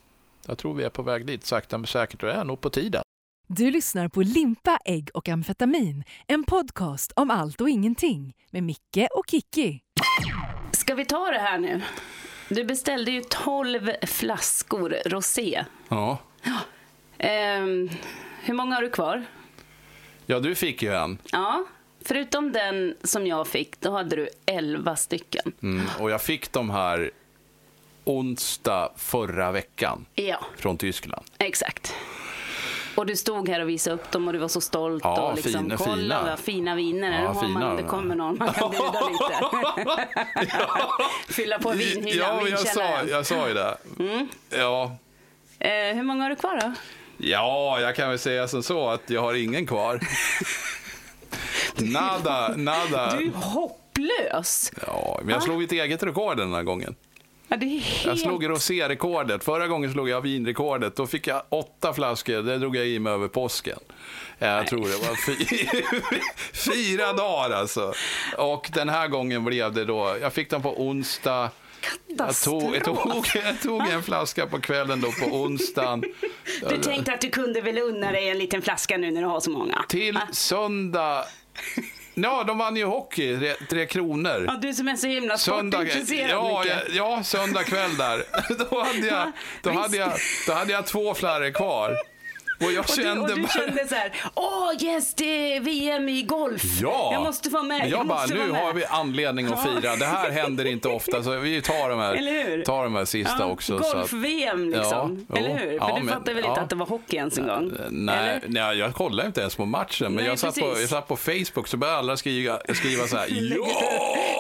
Jag 0.47 0.59
tror 0.59 0.75
vi 0.75 0.85
är 0.85 0.91
på 0.91 1.03
väg 1.03 1.27
dit, 1.27 1.47
sakta 1.47 1.79
men 1.79 1.87
säkert, 1.87 2.23
och 2.23 2.29
det 2.29 2.35
är 2.35 2.45
nog 2.45 2.61
på 2.61 2.71
tiden. 2.71 3.03
Du 3.47 3.71
lyssnar 3.71 4.09
på 4.09 4.23
Limpa, 4.23 4.79
ägg 4.85 5.11
och 5.15 5.29
amfetamin. 5.29 6.05
En 6.27 6.45
podcast 6.45 7.13
om 7.17 7.31
allt 7.31 7.61
och 7.61 7.69
ingenting 7.69 8.35
med 8.51 8.63
Micke 8.63 9.09
och 9.11 9.25
Kiki. 9.31 9.81
Ska 10.73 10.95
vi 10.95 11.05
ta 11.05 11.31
det 11.31 11.39
här 11.39 11.59
nu? 11.59 11.83
Du 12.49 12.65
beställde 12.65 13.11
ju 13.11 13.23
12 13.31 13.91
flaskor 14.07 14.97
rosé. 15.07 15.65
Ja. 15.89 16.19
Ehm, 17.19 17.91
hur 18.43 18.55
många 18.55 18.75
har 18.75 18.83
du 18.83 18.91
kvar? 18.91 19.25
Ja, 20.27 20.41
du 20.41 20.55
fick 20.55 20.83
ju 20.83 20.95
en. 20.95 21.19
Ja, 21.33 21.65
förutom 22.09 22.53
den 22.53 22.95
som 23.05 23.27
jag 23.27 23.47
fick, 23.47 23.81
då 23.81 23.91
hade 23.91 24.17
du 24.17 24.29
11 24.47 24.97
stycken. 24.97 25.53
Mm, 25.63 25.87
och 26.01 26.11
jag 26.11 26.23
fick 26.23 26.53
de 26.53 26.71
här 26.71 27.11
onsdag 28.05 28.91
förra 28.97 29.53
veckan 29.53 30.07
Ja, 30.15 30.41
från 30.57 30.79
Tyskland. 30.79 31.27
exakt. 31.39 31.95
Och 32.95 33.07
du 33.07 33.17
stod 33.17 33.49
här 33.49 33.61
och 33.61 33.69
visade 33.69 33.95
upp 33.97 34.11
dem 34.11 34.27
och 34.27 34.33
du 34.33 34.39
var 34.39 34.49
så 34.49 34.61
stolt. 34.61 35.05
Ja, 35.05 35.21
och 35.31 35.35
liksom, 35.37 35.53
fina, 35.63 35.77
kolla 35.77 35.95
fina. 35.97 36.23
vad 36.25 36.39
fina 36.39 36.75
viner. 36.75 37.23
Ja, 37.23 37.29
har 37.33 37.43
fina. 37.43 37.61
man, 37.61 37.77
det 37.77 37.83
kommer 37.83 38.15
någon 38.15 38.39
man 38.39 38.53
kan 38.53 38.71
bjuda 38.71 39.09
lite. 39.09 40.09
Fylla 41.33 41.59
på 41.59 41.71
vinhyllan, 41.71 42.39
Ja, 42.43 42.49
jag 42.49 42.59
sa, 42.69 43.03
jag 43.09 43.27
sa 43.27 43.49
ju 43.49 43.55
det. 43.55 43.77
Ja. 44.51 44.97
Eh, 45.59 45.71
hur 45.97 46.03
många 46.03 46.23
har 46.23 46.31
du 46.31 46.37
kvar 46.37 46.61
då? 46.61 46.73
ja, 47.19 47.81
jag 47.81 47.97
kan 47.97 48.09
väl 48.09 48.19
säga 48.19 48.49
som 48.49 48.63
så 48.63 48.89
att 48.89 49.11
jag 49.11 49.21
har 49.21 49.35
ingen 49.35 49.67
kvar. 49.67 50.01
Nada, 51.81 52.55
nada. 52.57 53.17
Du 53.17 53.27
är 53.27 53.33
hopplös. 53.33 54.73
Ja, 54.87 55.21
men 55.23 55.35
jag 55.35 55.43
slog 55.43 55.63
ett 55.63 55.73
eget 55.73 56.03
rekord 56.03 56.37
den 56.37 56.53
här 56.53 56.63
gången. 56.63 56.95
Ja, 57.49 57.57
helt... 57.57 58.05
Jag 58.05 58.19
slog 58.19 58.49
rosérekordet. 58.49 59.45
Förra 59.45 59.67
gången 59.67 59.93
slog 59.93 60.09
jag 60.09 60.21
vinrekordet. 60.21 60.97
Då 60.97 61.07
fick 61.07 61.27
jag 61.27 61.43
åtta 61.49 61.93
flaskor. 61.93 62.43
Det 62.43 62.59
drog 62.59 62.77
jag 62.77 62.87
i 62.87 62.99
mig 62.99 63.13
över 63.13 63.29
påsken. 63.29 63.79
Jag 64.39 64.67
tror 64.67 64.81
det 64.81 65.09
var 65.09 65.17
fy... 65.27 65.37
fyra 66.73 67.13
dagar 67.13 67.57
alltså. 67.57 67.93
Och 68.37 68.71
den 68.75 68.89
här 68.89 69.09
gången 69.09 69.45
blev 69.45 69.73
det 69.73 69.85
då... 69.85 70.17
Jag 70.21 70.33
fick 70.33 70.51
den 70.51 70.63
på 70.63 70.83
onsdag. 70.83 71.51
Jag 72.07 72.37
tog, 72.37 72.77
jag, 72.77 72.85
tog, 72.85 73.27
jag 73.35 73.61
tog 73.63 73.89
en 73.89 74.03
flaska 74.03 74.47
på 74.47 74.61
kvällen 74.61 75.01
då 75.01 75.13
på 75.13 75.37
onsdagen. 75.37 76.05
Du 76.69 76.79
tänkte 76.79 77.13
att 77.13 77.21
du 77.21 77.31
kunde 77.31 77.61
väl 77.61 77.79
unna 77.79 78.13
dig 78.13 78.29
en 78.29 78.39
liten 78.39 78.63
flaska 78.63 78.97
nu 78.97 79.11
när 79.11 79.21
du 79.21 79.27
har 79.27 79.41
så 79.41 79.51
många? 79.51 79.85
Till 79.89 80.19
söndag... 80.33 81.25
Ja, 82.23 82.45
de 82.45 82.59
vann 82.59 82.77
ju 82.77 82.85
hockey, 82.85 83.55
tre, 83.69 83.87
kronor. 83.87 84.45
Ja, 84.47 84.59
du 84.63 84.75
som 84.75 84.89
är 84.89 84.97
så 84.97 85.07
himla 85.07 85.39
Söndag, 85.39 85.79
sportintresserad 85.79 86.31
ja, 86.31 86.65
ja, 86.91 87.23
söndag 87.25 87.65
kväll 87.65 87.97
där. 87.97 88.25
Då 88.71 88.83
hade 88.83 89.07
jag, 89.07 89.33
då 89.63 89.71
hade 89.71 89.97
jag, 89.97 90.13
då 90.47 90.53
hade 90.53 90.73
jag 90.73 90.87
två 90.87 91.15
flarror 91.15 91.51
kvar. 91.51 91.97
Och 92.61 92.73
jag 92.73 92.81
Och 92.81 92.87
du, 92.97 93.03
kände 93.03 93.21
och 93.33 93.39
du 93.39 93.47
kände 93.55 93.89
så 93.89 93.95
här, 93.95 94.13
åh 94.35 94.73
yes, 94.83 95.15
det 95.15 95.57
är 95.57 95.61
VM 95.61 96.09
i 96.09 96.23
golf. 96.23 96.63
Ja! 96.83 97.11
Jag 97.13 97.23
måste 97.23 97.49
vara 97.49 97.63
med. 97.63 97.79
Men 97.81 97.91
jag, 97.91 98.07
bara, 98.07 98.27
nu 98.27 98.51
har 98.51 98.73
vi 98.73 98.85
anledning 98.85 99.47
att 99.47 99.63
fira. 99.63 99.97
Det 99.97 100.07
här 100.07 100.31
händer 100.31 100.65
inte 100.65 100.89
ofta, 100.89 101.23
så 101.23 101.37
vi 101.39 101.63
tar 101.63 101.91
de 101.91 101.99
här, 101.99 102.65
tar 102.65 102.85
de 102.85 102.95
här 102.95 103.05
sista 103.05 103.37
Ja, 103.39 103.45
också. 103.47 103.79
så 103.79 103.85
att- 103.87 103.93
Golf-VM 103.93 104.71
liksom. 104.71 105.27
Ja. 105.29 105.37
Eller 105.37 105.49
hur? 105.51 105.59
För 105.59 105.73
Ja, 105.89 105.95
du 105.99 106.03
men- 106.05 106.15
fattar 106.15 106.35
väl 106.35 106.45
inte 106.45 106.61
att 106.61 106.71
det 106.71 106.77
var 106.77 106.87
hockey 106.87 107.17
ens 107.17 107.39
en 107.39 107.47
gång? 107.47 107.73
Nej, 107.91 108.41
nej, 108.47 108.79
jag 108.79 108.95
kollade 108.95 109.27
inte 109.27 109.41
ens 109.41 109.57
på 109.57 109.65
matchen, 109.65 110.07
men 110.07 110.15
Nej, 110.15 110.27
jag, 110.27 110.39
satt 110.39 110.55
på, 110.55 110.67
jag 110.81 110.89
satt 110.89 111.09
på 111.09 111.17
Facebook 111.17 111.69
så 111.69 111.77
började 111.77 111.99
alla 111.99 112.17
skriva, 112.17 112.59
skriva 112.75 113.07
så 113.07 113.17
här, 113.17 113.27
ja! 113.57 113.67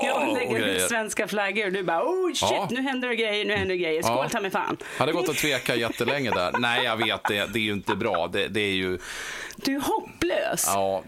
Jag 0.04 0.34
lägger 0.38 0.66
ut 0.66 0.82
svenska 0.82 1.28
flaggor 1.28 1.66
och 1.66 1.72
du 1.72 1.82
bara 1.82 2.02
oh 2.02 2.32
shit 2.32 2.48
Ja. 2.50 2.68
nu 2.70 2.82
händer 2.82 3.08
det 3.08 3.16
grejer, 3.16 3.44
nu 3.44 3.52
händer 3.56 3.74
det 3.74 3.80
grejer. 3.82 4.02
Skål 4.02 4.16
Ja. 4.22 4.28
ta 4.28 4.40
mig 4.40 4.50
fan. 4.50 4.76
Hade 4.98 5.12
gått 5.12 5.28
och 5.28 5.36
tveka 5.36 5.74
jättelänge 5.74 6.30
där. 6.30 6.52
Nej, 6.58 6.84
jag 6.84 6.96
vet 6.96 7.20
det. 7.28 7.46
Det 7.52 7.58
är 7.58 7.62
ju 7.62 7.72
inte 7.72 7.96
bra. 7.96 8.07
Det, 8.32 8.48
det 8.48 8.60
är 8.60 8.74
ju... 8.74 8.98
Du 9.56 9.76
är 9.76 9.80
hopplös. 9.80 10.64
Ja. 10.66 11.02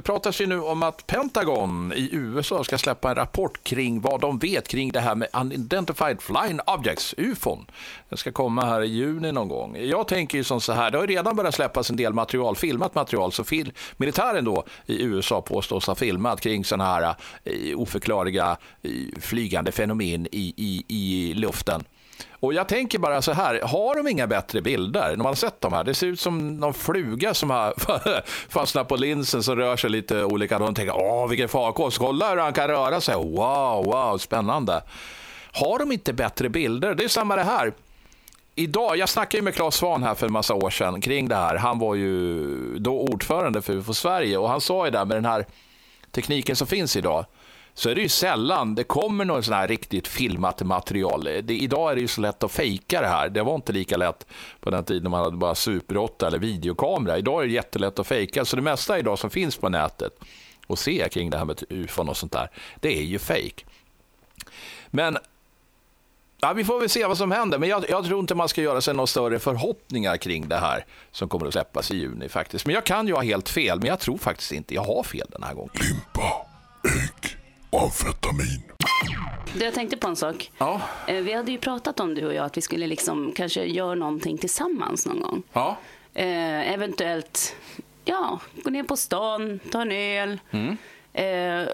Det 0.00 0.04
pratas 0.04 0.40
ju 0.40 0.46
nu 0.46 0.60
om 0.60 0.82
att 0.82 1.06
Pentagon 1.06 1.92
i 1.96 2.08
USA 2.12 2.64
ska 2.64 2.78
släppa 2.78 3.10
en 3.10 3.14
rapport 3.14 3.64
kring 3.64 4.00
vad 4.00 4.20
de 4.20 4.38
vet 4.38 4.68
kring 4.68 4.92
det 4.92 5.00
här 5.00 5.14
med 5.14 5.28
Unidentified 5.32 6.22
Flying 6.22 6.60
Objects, 6.66 7.14
UFON. 7.18 7.66
Den 8.08 8.18
ska 8.18 8.32
komma 8.32 8.64
här 8.64 8.82
i 8.82 8.86
juni 8.86 9.32
någon 9.32 9.48
gång. 9.48 9.76
Jag 9.80 10.08
tänker 10.08 10.38
ju 10.38 10.44
som 10.44 10.60
så 10.60 10.72
här, 10.72 10.90
det 10.90 10.98
har 10.98 11.06
ju 11.06 11.14
redan 11.14 11.36
börjat 11.36 11.54
släppas 11.54 11.90
en 11.90 11.96
del 11.96 12.12
material, 12.12 12.56
filmat 12.56 12.94
material, 12.94 13.32
så 13.32 13.44
fil 13.44 13.72
militären 13.96 14.44
då 14.44 14.64
i 14.86 15.02
USA 15.02 15.40
påstås 15.40 15.86
ha 15.86 15.94
filmat 15.94 16.40
kring 16.40 16.64
sådana 16.64 16.84
här 16.84 17.14
eh, 17.44 17.80
oförklarliga 17.80 18.56
eh, 18.82 18.90
flygande 19.20 19.72
fenomen 19.72 20.26
i, 20.32 20.54
i, 20.56 20.84
i 20.88 21.34
luften. 21.34 21.84
Och 22.30 22.54
jag 22.54 22.68
tänker 22.68 22.98
bara 22.98 23.22
så 23.22 23.32
här, 23.32 23.60
har 23.62 23.96
de 23.96 24.08
inga 24.08 24.26
bättre 24.26 24.60
bilder? 24.60 25.08
När 25.08 25.16
man 25.16 25.26
har 25.26 25.34
sett 25.34 25.60
de 25.60 25.72
här, 25.72 25.84
det 25.84 25.94
ser 25.94 26.06
ut 26.06 26.20
som 26.20 26.56
någon 26.56 26.74
fluga 26.74 27.34
som 27.34 27.50
har 27.50 27.74
fastnat 28.50 28.88
på 28.88 28.96
linsen 28.96 29.42
som 29.42 29.56
rör 29.56 29.76
sig 29.76 29.90
lite 29.90 30.24
olika. 30.24 30.58
De 30.58 30.74
tänker, 30.74 30.96
åh 30.96 31.28
vilken 31.28 31.48
farkost, 31.48 31.98
kolla 31.98 32.30
hur 32.30 32.36
han 32.36 32.52
kan 32.52 32.68
röra 32.68 33.00
sig. 33.00 33.14
Wow, 33.14 33.84
wow, 33.84 34.18
spännande. 34.18 34.82
Har 35.52 35.78
de 35.78 35.92
inte 35.92 36.12
bättre 36.12 36.48
bilder? 36.48 36.94
Det 36.94 37.04
är 37.04 37.08
samma 37.08 37.36
det 37.36 37.42
här. 37.44 37.72
Idag, 38.54 38.96
jag 38.96 39.08
snackade 39.08 39.36
ju 39.36 39.42
med 39.42 39.54
Claes 39.54 39.74
Svahn 39.74 40.02
här 40.02 40.14
för 40.14 40.26
en 40.26 40.32
massa 40.32 40.54
år 40.54 40.70
sedan 40.70 41.00
kring 41.00 41.28
det 41.28 41.36
här. 41.36 41.56
Han 41.56 41.78
var 41.78 41.94
ju 41.94 42.78
då 42.78 43.00
ordförande 43.00 43.62
för 43.62 43.72
UFO 43.72 43.94
Sverige 43.94 44.38
och 44.38 44.48
han 44.48 44.60
sa 44.60 44.84
ju 44.84 44.90
där 44.90 45.04
med 45.04 45.16
den 45.16 45.24
här 45.24 45.46
tekniken 46.10 46.56
som 46.56 46.66
finns 46.66 46.96
idag 46.96 47.26
så 47.74 47.90
är 47.90 47.94
det 47.94 48.00
ju 48.00 48.08
sällan 48.08 48.74
det 48.74 48.84
kommer 48.84 49.24
något 49.24 49.44
sån 49.44 49.54
här 49.54 49.68
riktigt 49.68 50.08
filmat 50.08 50.62
material. 50.62 51.24
Det, 51.42 51.54
idag 51.54 51.90
är 51.90 51.94
det 51.94 52.00
ju 52.00 52.08
så 52.08 52.20
lätt 52.20 52.42
att 52.42 52.52
fejka 52.52 53.00
det 53.00 53.08
här. 53.08 53.28
Det 53.28 53.42
var 53.42 53.54
inte 53.54 53.72
lika 53.72 53.96
lätt 53.96 54.26
på 54.60 54.70
den 54.70 54.84
tiden 54.84 55.10
man 55.10 55.24
hade 55.24 55.36
bara 55.36 55.54
Super 55.54 55.96
8 55.96 56.26
eller 56.26 56.38
videokamera. 56.38 57.18
Idag 57.18 57.42
är 57.42 57.46
det 57.46 57.52
jättelätt 57.52 57.98
att 57.98 58.06
fejka. 58.06 58.44
Så 58.44 58.56
det 58.56 58.62
mesta 58.62 58.98
idag 58.98 59.18
som 59.18 59.30
finns 59.30 59.56
på 59.56 59.68
nätet 59.68 60.18
och 60.66 60.78
se 60.78 61.08
kring 61.08 61.30
det 61.30 61.38
här 61.38 61.44
med 61.44 61.62
ufon 61.68 62.08
och 62.08 62.16
sånt 62.16 62.32
där, 62.32 62.50
det 62.80 62.98
är 62.98 63.02
ju 63.02 63.18
fejk. 63.18 63.66
Men 64.90 65.18
Ja, 66.42 66.52
vi 66.52 66.64
får 66.64 66.80
väl 66.80 66.88
se 66.88 67.06
vad 67.06 67.18
som 67.18 67.30
händer, 67.30 67.58
men 67.58 67.68
jag, 67.68 67.84
jag, 67.88 68.04
tror 68.04 68.20
inte 68.20 68.34
man 68.34 68.48
ska 68.48 68.62
göra 68.62 68.80
sig 68.80 68.94
några 68.94 69.06
större 69.06 69.38
förhoppningar 69.38 70.16
kring 70.16 70.48
det 70.48 70.56
här 70.56 70.84
som 71.10 71.28
kommer 71.28 71.46
att 71.46 71.52
släppas 71.52 71.90
i 71.90 71.96
juni 71.96 72.28
faktiskt. 72.28 72.66
Men 72.66 72.74
jag 72.74 72.86
kan 72.86 73.06
ju 73.06 73.14
ha 73.14 73.22
helt 73.22 73.48
fel, 73.48 73.78
men 73.78 73.88
jag 73.88 74.00
tror 74.00 74.18
faktiskt 74.18 74.52
inte 74.52 74.74
jag 74.74 74.82
har 74.82 75.02
fel 75.02 75.26
den 75.30 75.42
här 75.42 75.54
gången. 75.54 75.70
Limpa, 75.74 76.46
ägg, 76.84 77.39
amfetamin. 77.72 78.62
Du, 79.54 79.64
jag 79.64 79.74
tänkte 79.74 79.96
på 79.96 80.08
en 80.08 80.16
sak. 80.16 80.50
Ja. 80.58 80.80
Eh, 81.06 81.16
Vi 81.22 81.32
hade 81.32 81.52
ju 81.52 81.58
pratat 81.58 82.00
om 82.00 82.14
du 82.14 82.26
och 82.26 82.34
jag 82.34 82.44
att 82.44 82.56
vi 82.56 82.60
skulle 82.60 82.86
liksom 82.86 83.32
kanske 83.36 83.64
göra 83.64 83.94
någonting 83.94 84.38
tillsammans 84.38 85.06
någon 85.06 85.20
gång. 85.20 85.42
Ja. 85.52 85.76
Eh, 86.14 86.72
eventuellt, 86.72 87.56
ja, 88.04 88.40
gå 88.64 88.70
ner 88.70 88.82
på 88.82 88.96
stan, 88.96 89.60
ta 89.70 89.82
en 89.82 89.92
öl. 89.92 90.40
Mm. 90.50 90.76
Eh, 91.12 91.72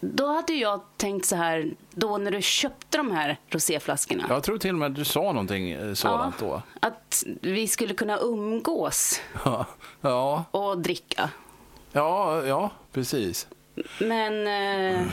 då 0.00 0.26
hade 0.26 0.52
jag 0.52 0.80
tänkt 0.96 1.26
så 1.26 1.36
här, 1.36 1.70
då 1.90 2.18
när 2.18 2.30
du 2.30 2.42
köpte 2.42 2.96
de 2.98 3.10
här 3.10 3.36
roséflaskorna. 3.50 4.24
Jag 4.28 4.42
tror 4.42 4.58
till 4.58 4.70
och 4.70 4.78
med 4.78 4.86
att 4.90 4.94
du 4.96 5.04
sa 5.04 5.20
någonting 5.22 5.70
eh, 5.70 5.94
sådant 5.94 6.38
då. 6.38 6.62
Att 6.80 7.24
vi 7.40 7.68
skulle 7.68 7.94
kunna 7.94 8.18
umgås 8.18 9.20
Ja, 9.44 9.66
ja, 10.00 10.44
och 10.50 10.78
dricka. 10.78 11.30
ja, 11.92 12.42
ja 12.46 12.70
precis. 12.92 13.46
Men 13.98 14.46
eh, 14.96 15.06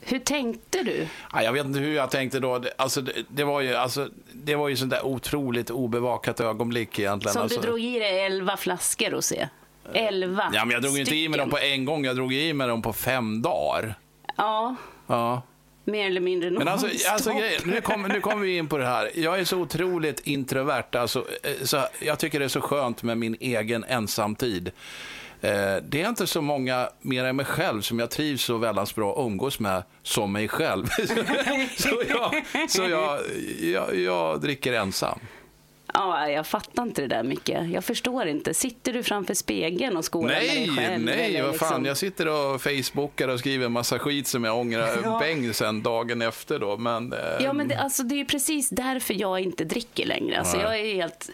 hur 0.00 0.18
tänkte 0.18 0.82
du? 0.82 1.06
Ja, 1.32 1.42
jag 1.42 1.52
vet 1.52 1.66
inte 1.66 1.78
hur 1.78 1.94
jag 1.94 2.10
tänkte 2.10 2.40
då. 2.40 2.58
Det, 2.58 2.72
alltså, 2.78 3.00
det, 3.00 3.12
det 3.28 3.44
var 3.44 3.60
ju, 3.60 3.74
alltså, 3.74 4.08
det 4.32 4.54
var 4.56 4.68
ju 4.68 4.76
sånt 4.76 4.90
där 4.90 5.06
otroligt 5.06 5.70
obevakat 5.70 6.40
ögonblick 6.40 6.98
egentligen. 6.98 7.32
Som 7.32 7.42
alltså. 7.42 7.60
du 7.60 7.66
drog 7.66 7.80
i 7.80 7.98
dig 7.98 8.20
elva 8.24 8.56
flaskor 8.56 9.10
rosé. 9.10 9.48
Elva 9.92 10.50
Ja, 10.52 10.64
men 10.64 10.70
jag 10.74 10.82
drog 10.82 10.94
ju 10.94 11.00
inte 11.00 11.14
i 11.16 11.28
mig 11.28 11.38
dem 11.38 11.50
på 11.50 11.58
en 11.58 11.84
gång, 11.84 12.04
jag 12.04 12.16
drog 12.16 12.32
i 12.34 12.52
mig 12.52 12.68
dem 12.68 12.82
på 12.82 12.92
fem 12.92 13.42
dagar. 13.42 13.94
Ja, 14.36 14.74
Ja. 15.06 15.42
mer 15.84 16.06
eller 16.06 16.20
mindre 16.20 16.50
Men 16.50 16.68
alltså, 16.68 17.10
alltså 17.10 17.30
grejen- 17.32 17.62
nu 17.64 17.80
kommer 17.80 18.08
nu 18.08 18.20
kommer 18.20 18.42
vi 18.42 18.56
in 18.56 18.68
på 18.68 18.78
det 18.78 18.86
här. 18.86 19.10
Jag 19.14 19.38
är 19.40 19.44
så 19.44 19.58
otroligt 19.58 20.20
introvert. 20.20 20.84
Alltså, 20.96 21.26
eh, 21.42 21.64
så 21.64 21.86
jag 22.00 22.18
tycker 22.18 22.38
det 22.38 22.44
är 22.44 22.48
så 22.48 22.60
skönt 22.60 23.02
med 23.02 23.18
min 23.18 23.36
egen 23.40 23.84
ensamtid. 23.84 24.70
Eh, 25.40 25.76
Det 25.82 26.02
är 26.02 26.08
inte 26.08 26.26
så 26.26 26.40
många 26.42 26.88
mer 27.00 27.24
än 27.24 27.36
mig 27.36 27.46
själv 27.46 27.80
som 27.82 27.98
jag 27.98 28.10
trivs 28.10 28.42
så 28.42 28.56
väldans 28.56 28.94
bra 28.94 29.12
att 29.12 29.26
umgås 29.26 29.60
med 29.60 29.82
som 30.02 30.32
mig 30.32 30.48
själv. 30.48 30.86
så 31.76 32.02
jag, 32.08 32.44
så 32.70 32.82
jag, 32.88 33.20
jag, 33.62 33.94
jag 33.98 34.40
dricker 34.40 34.72
ensam. 34.72 35.18
Ja, 35.94 36.28
jag 36.28 36.46
fattar 36.46 36.82
inte 36.82 37.02
det 37.02 37.08
där 37.08 37.22
mycket. 37.22 37.70
Jag 37.70 37.84
förstår 37.84 38.26
inte. 38.26 38.54
Sitter 38.54 38.92
du 38.92 39.02
framför 39.02 39.34
spegeln 39.34 39.96
och 39.96 40.12
skålar 40.12 40.28
med 40.28 40.42
Nej, 40.42 40.66
dig 40.66 40.76
själv? 40.76 41.04
nej, 41.04 41.42
vad 41.42 41.56
fan. 41.56 41.68
liksom- 41.68 41.84
Jag 41.84 41.96
sitter 41.96 42.28
och 42.28 42.62
facebookar 42.62 43.28
och 43.28 43.38
skriver 43.38 43.66
en 43.66 43.72
massa 43.72 43.98
skit 43.98 44.26
som 44.26 44.44
jag 44.44 44.58
ångrar 44.58 44.98
Ja. 45.04 45.18
bäng 45.18 45.52
sen 45.54 45.82
dagen 45.82 46.22
efter 46.22 46.58
då. 46.58 46.76
Men, 46.76 47.12
eh, 47.12 47.18
Ja, 47.40 47.52
men 47.52 47.68
det, 47.68 47.78
alltså, 47.78 48.02
det 48.02 48.20
är 48.20 48.24
precis 48.24 48.68
därför 48.70 49.14
jag 49.14 49.40
inte 49.40 49.64
dricker 49.64 50.06
längre. 50.06 50.38
Alltså, 50.38 50.56
Nej. 50.56 50.64
jag 50.66 50.80
är 50.80 50.94
helt... 50.94 51.30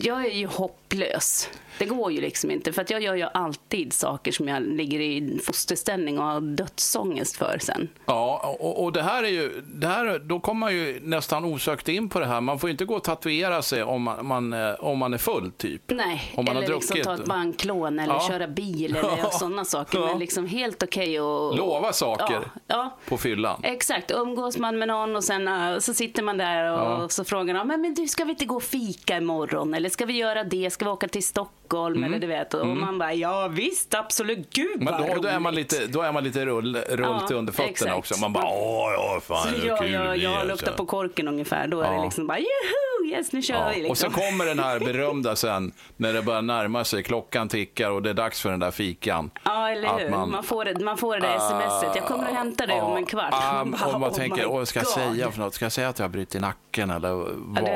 Jag 0.00 0.26
är 0.26 0.34
ju 0.34 0.46
hopplös. 0.92 1.48
Det 1.78 1.84
går 1.84 2.12
ju 2.12 2.20
liksom 2.20 2.50
inte, 2.50 2.72
för 2.72 2.82
att 2.82 2.90
jag 2.90 3.02
gör 3.02 3.14
ju 3.14 3.22
alltid 3.34 3.92
saker 3.92 4.32
som 4.32 4.48
jag 4.48 4.62
ligger 4.62 5.00
i 5.00 5.38
fosterställning 5.44 6.18
och 6.18 6.24
har 6.24 6.40
dödsångest 6.40 7.36
för 7.36 7.58
sen. 7.60 7.88
Ja, 8.06 8.56
och, 8.60 8.84
och 8.84 8.92
det 8.92 9.02
här 9.02 9.22
är 9.22 9.28
ju, 9.28 9.62
det 9.66 9.86
här, 9.86 10.18
då 10.18 10.40
kommer 10.40 10.60
man 10.60 10.74
ju 10.74 11.00
nästan 11.02 11.44
osökt 11.44 11.88
in 11.88 12.08
på 12.08 12.20
det 12.20 12.26
här. 12.26 12.40
Man 12.40 12.58
får 12.58 12.70
inte 12.70 12.84
gå 12.84 12.94
och 12.94 13.04
tatuera 13.04 13.62
sig 13.62 13.82
om 13.82 14.02
man, 14.02 14.26
man, 14.26 14.52
eh, 14.52 14.74
om 14.74 14.98
man 14.98 15.14
är 15.14 15.18
full, 15.18 15.50
typ. 15.56 15.82
Nej, 15.86 16.32
Om 16.36 16.44
man 16.44 16.56
har 16.56 16.62
eller 16.62 16.74
liksom 16.74 16.94
druckit. 16.94 17.04
ta 17.04 17.14
ett 17.14 17.24
banklån 17.24 17.98
eller 17.98 18.14
Ja. 18.14 18.28
köra 18.28 18.48
bil 18.48 18.96
eller 18.96 19.18
Ja. 19.18 19.30
sådana 19.30 19.64
saker. 19.64 19.98
Ja. 19.98 20.06
Men 20.06 20.18
liksom 20.18 20.46
helt 20.46 20.82
okej 20.82 21.20
och... 21.20 21.56
Lova 21.56 21.92
saker 21.92 22.40
Ja, 22.66 22.98
på 23.08 23.18
fyllan. 23.18 23.60
Exakt, 23.62 24.10
umgås 24.10 24.58
man 24.58 24.78
med 24.78 24.88
någon 24.88 25.16
och 25.16 25.24
sen 25.24 25.48
uh, 25.48 25.78
så 25.78 25.94
sitter 25.94 26.22
man 26.22 26.38
där 26.38 26.72
och 27.02 27.12
så 27.12 27.24
frågar 27.24 27.54
de, 27.54 27.68
men, 27.68 27.80
men 27.80 27.94
du 27.94 28.08
ska 28.08 28.24
vi 28.24 28.30
inte 28.30 28.44
gå 28.44 28.56
och 28.56 28.62
fika 28.62 29.16
imorgon? 29.16 29.74
Eller 29.74 29.88
ska 29.90 30.06
vi 30.06 30.12
göra 30.12 30.44
det? 30.44 30.70
Ska 30.78 30.84
vi 30.84 30.90
åka 30.90 31.08
till 31.08 31.24
Stockholm? 31.24 32.04
Eller 32.04 32.18
du 32.18 32.26
vet, 32.26 32.54
och 32.54 32.66
man 32.66 32.98
bara, 32.98 33.12
ja 33.14 33.48
visst, 33.48 33.94
absolut, 33.94 34.50
gud 34.54 34.82
Mm. 34.82 34.84
Men 35.00 35.14
då, 35.16 35.22
då, 35.22 35.28
är 35.28 35.38
man 35.38 35.52
roligt." 35.54 35.72
lite, 35.72 35.86
då 35.86 36.02
är 36.02 36.12
man 36.12 36.24
lite 36.24 36.46
rull, 36.46 36.76
rullt 36.76 37.30
Ja, 37.30 37.36
under 37.36 37.52
fötterna 37.52 37.70
exakt. 37.70 37.96
också. 37.98 38.20
Man 38.20 38.32
bara, 38.32 38.44
åh, 38.46 38.90
ja, 38.92 39.20
fan, 39.22 39.42
Så 39.60 39.66
jag, 39.66 39.78
kul. 39.78 39.92
jag, 39.92 40.16
jag 40.16 40.40
är 40.40 40.44
luktar 40.44 40.70
så." 40.72 40.76
på 40.76 40.86
korken 40.86 41.28
ungefär, 41.28 41.66
då 41.68 41.80
är 41.80 41.84
Ja. 41.92 41.98
det 41.98 42.04
liksom 42.04 42.26
bara, 42.26 42.38
juhu, 42.38 43.10
yes 43.16 43.32
nu 43.32 43.42
kör 43.42 43.54
Ja. 43.54 43.68
vi. 43.74 43.76
Liksom. 43.76 43.90
Och 43.90 43.98
så 43.98 44.10
kommer 44.10 44.46
den 44.46 44.58
här 44.58 44.78
berömda 44.92 45.36
sen, 45.36 45.72
när 45.96 46.12
det 46.12 46.22
börjar 46.22 46.42
närma 46.42 46.84
sig, 46.84 47.02
klockan 47.02 47.48
tickar 47.48 47.90
och 47.90 48.02
det 48.02 48.10
är 48.10 48.14
dags 48.14 48.40
för 48.42 48.50
den 48.50 48.60
där 48.60 48.70
fikan. 48.70 49.30
Ja, 49.44 49.70
eller 49.70 49.98
hur? 49.98 50.10
man- 50.10 50.30
Man, 50.30 50.42
får 50.42 50.64
det, 50.64 50.84
man 50.84 50.96
får 50.98 51.16
det 51.16 51.20
där 51.26 51.38
smset. 51.38 51.96
Jag 51.96 52.04
kommer 52.06 52.24
att 52.24 52.34
hämta 52.34 52.66
dig 52.66 52.80
om 52.80 52.96
en 52.96 53.06
kvart. 53.06 53.28
Ja, 53.30 53.52
Man 53.64 53.70
bara, 53.80 53.94
och 53.94 54.00
man 54.00 54.10
oh 54.10 54.14
tänker, 54.14 54.46
åh, 54.46 54.64
ska 54.64 54.78
jag 54.80 54.86
säga 54.88 55.30
för 55.30 55.38
något? 55.40 55.54
Ska 55.54 55.64
jag 55.64 55.72
säga 55.72 55.88
att 55.88 55.98
jag 55.98 56.04
har 56.04 56.10
brutit 56.10 56.40
nacken 56.40 56.90
eller 56.90 57.08
Ja, 57.08 57.24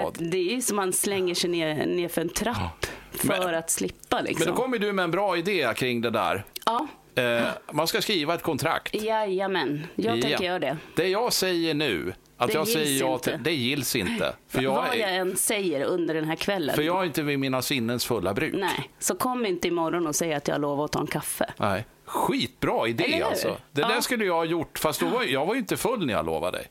vad? 0.04 0.14
det, 0.18 0.24
det 0.24 0.36
är 0.38 0.54
ju 0.54 0.62
som 0.62 0.76
man 0.76 0.92
slänger 0.92 1.34
sig 1.34 1.50
ner, 1.50 1.86
ner 1.86 2.08
för 2.08 2.20
en 2.20 2.28
trapp 2.28 2.86
för 3.18 3.28
Men- 3.28 3.54
att 3.54 3.70
slippa. 3.70 4.20
Liksom. 4.20 4.44
Men 4.46 4.54
då 4.54 4.62
kommer 4.62 4.78
du 4.78 4.92
med 4.92 5.02
en 5.02 5.10
bra 5.10 5.36
idé 5.36 5.72
kring 5.76 6.00
det 6.00 6.10
där. 6.10 6.44
Ja, 6.66 6.86
Eh, 7.14 7.42
man 7.72 7.86
ska 7.86 8.00
skriva 8.02 8.34
ett 8.34 8.42
kontrakt. 8.42 8.94
Jajamän, 8.94 9.86
jag 9.94 10.18
Ja. 10.18 10.22
tänker 10.22 10.44
göra 10.44 10.58
det. 10.58 10.76
Det 10.96 11.08
jag 11.08 11.32
säger 11.32 11.74
nu, 11.74 12.14
att 12.36 12.48
Det 12.48 12.54
jag 12.54 12.68
säger 12.68 13.00
ja 13.00 13.14
inte. 13.14 13.30
till, 13.30 13.42
det 13.42 13.52
gills 13.52 13.96
inte. 13.96 14.32
För 14.48 14.62
jag, 14.62 14.72
Vad 14.74 14.96
jag 14.96 15.16
än 15.16 15.36
säger 15.36 15.84
under 15.84 16.14
den 16.14 16.24
här 16.24 16.36
kvällen. 16.36 16.74
för 16.76 16.82
jag 16.82 17.00
är 17.00 17.04
inte 17.04 17.22
vid 17.22 17.38
mina 17.38 17.62
sinnens 17.62 18.04
fulla 18.04 18.34
bruk. 18.34 18.54
Nej, 18.54 18.90
så 18.98 19.14
kom 19.14 19.46
inte 19.46 19.68
imorgon 19.68 20.06
och 20.06 20.14
säg 20.16 20.34
att 20.34 20.48
jag 20.48 20.60
lovar 20.60 20.84
att 20.84 20.92
ta 20.92 21.00
en 21.00 21.06
kaffe. 21.06 21.52
Nej. 21.56 21.86
Skitbra 22.04 22.88
idé 22.88 23.22
alltså. 23.22 23.56
Det 23.72 23.82
där 23.82 23.90
Ja. 23.94 24.02
skulle 24.02 24.24
jag 24.24 24.34
ha 24.34 24.44
gjort, 24.44 24.78
fast 24.78 25.00
då 25.00 25.06
var, 25.06 25.22
jag 25.22 25.46
var 25.46 25.54
ju 25.54 25.60
inte 25.60 25.76
full 25.76 26.06
när 26.06 26.12
jag 26.14 26.26
lovade 26.26 26.58
dig. 26.58 26.66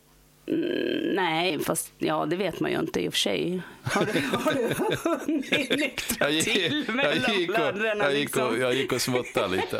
Nej, 1.15 1.60
fast 1.60 1.91
ja, 1.98 2.25
det 2.25 2.36
vet 2.36 2.60
man 2.60 2.72
ju 2.72 2.79
inte 2.79 3.01
i 3.01 3.10
och 3.10 3.13
för 3.13 3.20
sig. 3.20 3.62
Har 3.84 4.05
du, 4.05 4.20
har 4.38 4.53
du 4.53 5.10
hunnit 5.10 5.70
nyktra 5.79 6.29
Jag 6.29 6.43
till 6.43 6.86
jag 6.88 6.96
mellan 6.96 7.39
gick, 7.39 7.50
och, 7.50 7.55
bladderna 7.55 8.03
jag 8.03 8.13
gick, 8.15 8.38
och, 8.38 8.41
liksom? 8.41 8.62
jag 8.62 8.74
gick 8.74 8.91
och 8.91 9.01
smuttade 9.01 9.55
lite. 9.55 9.79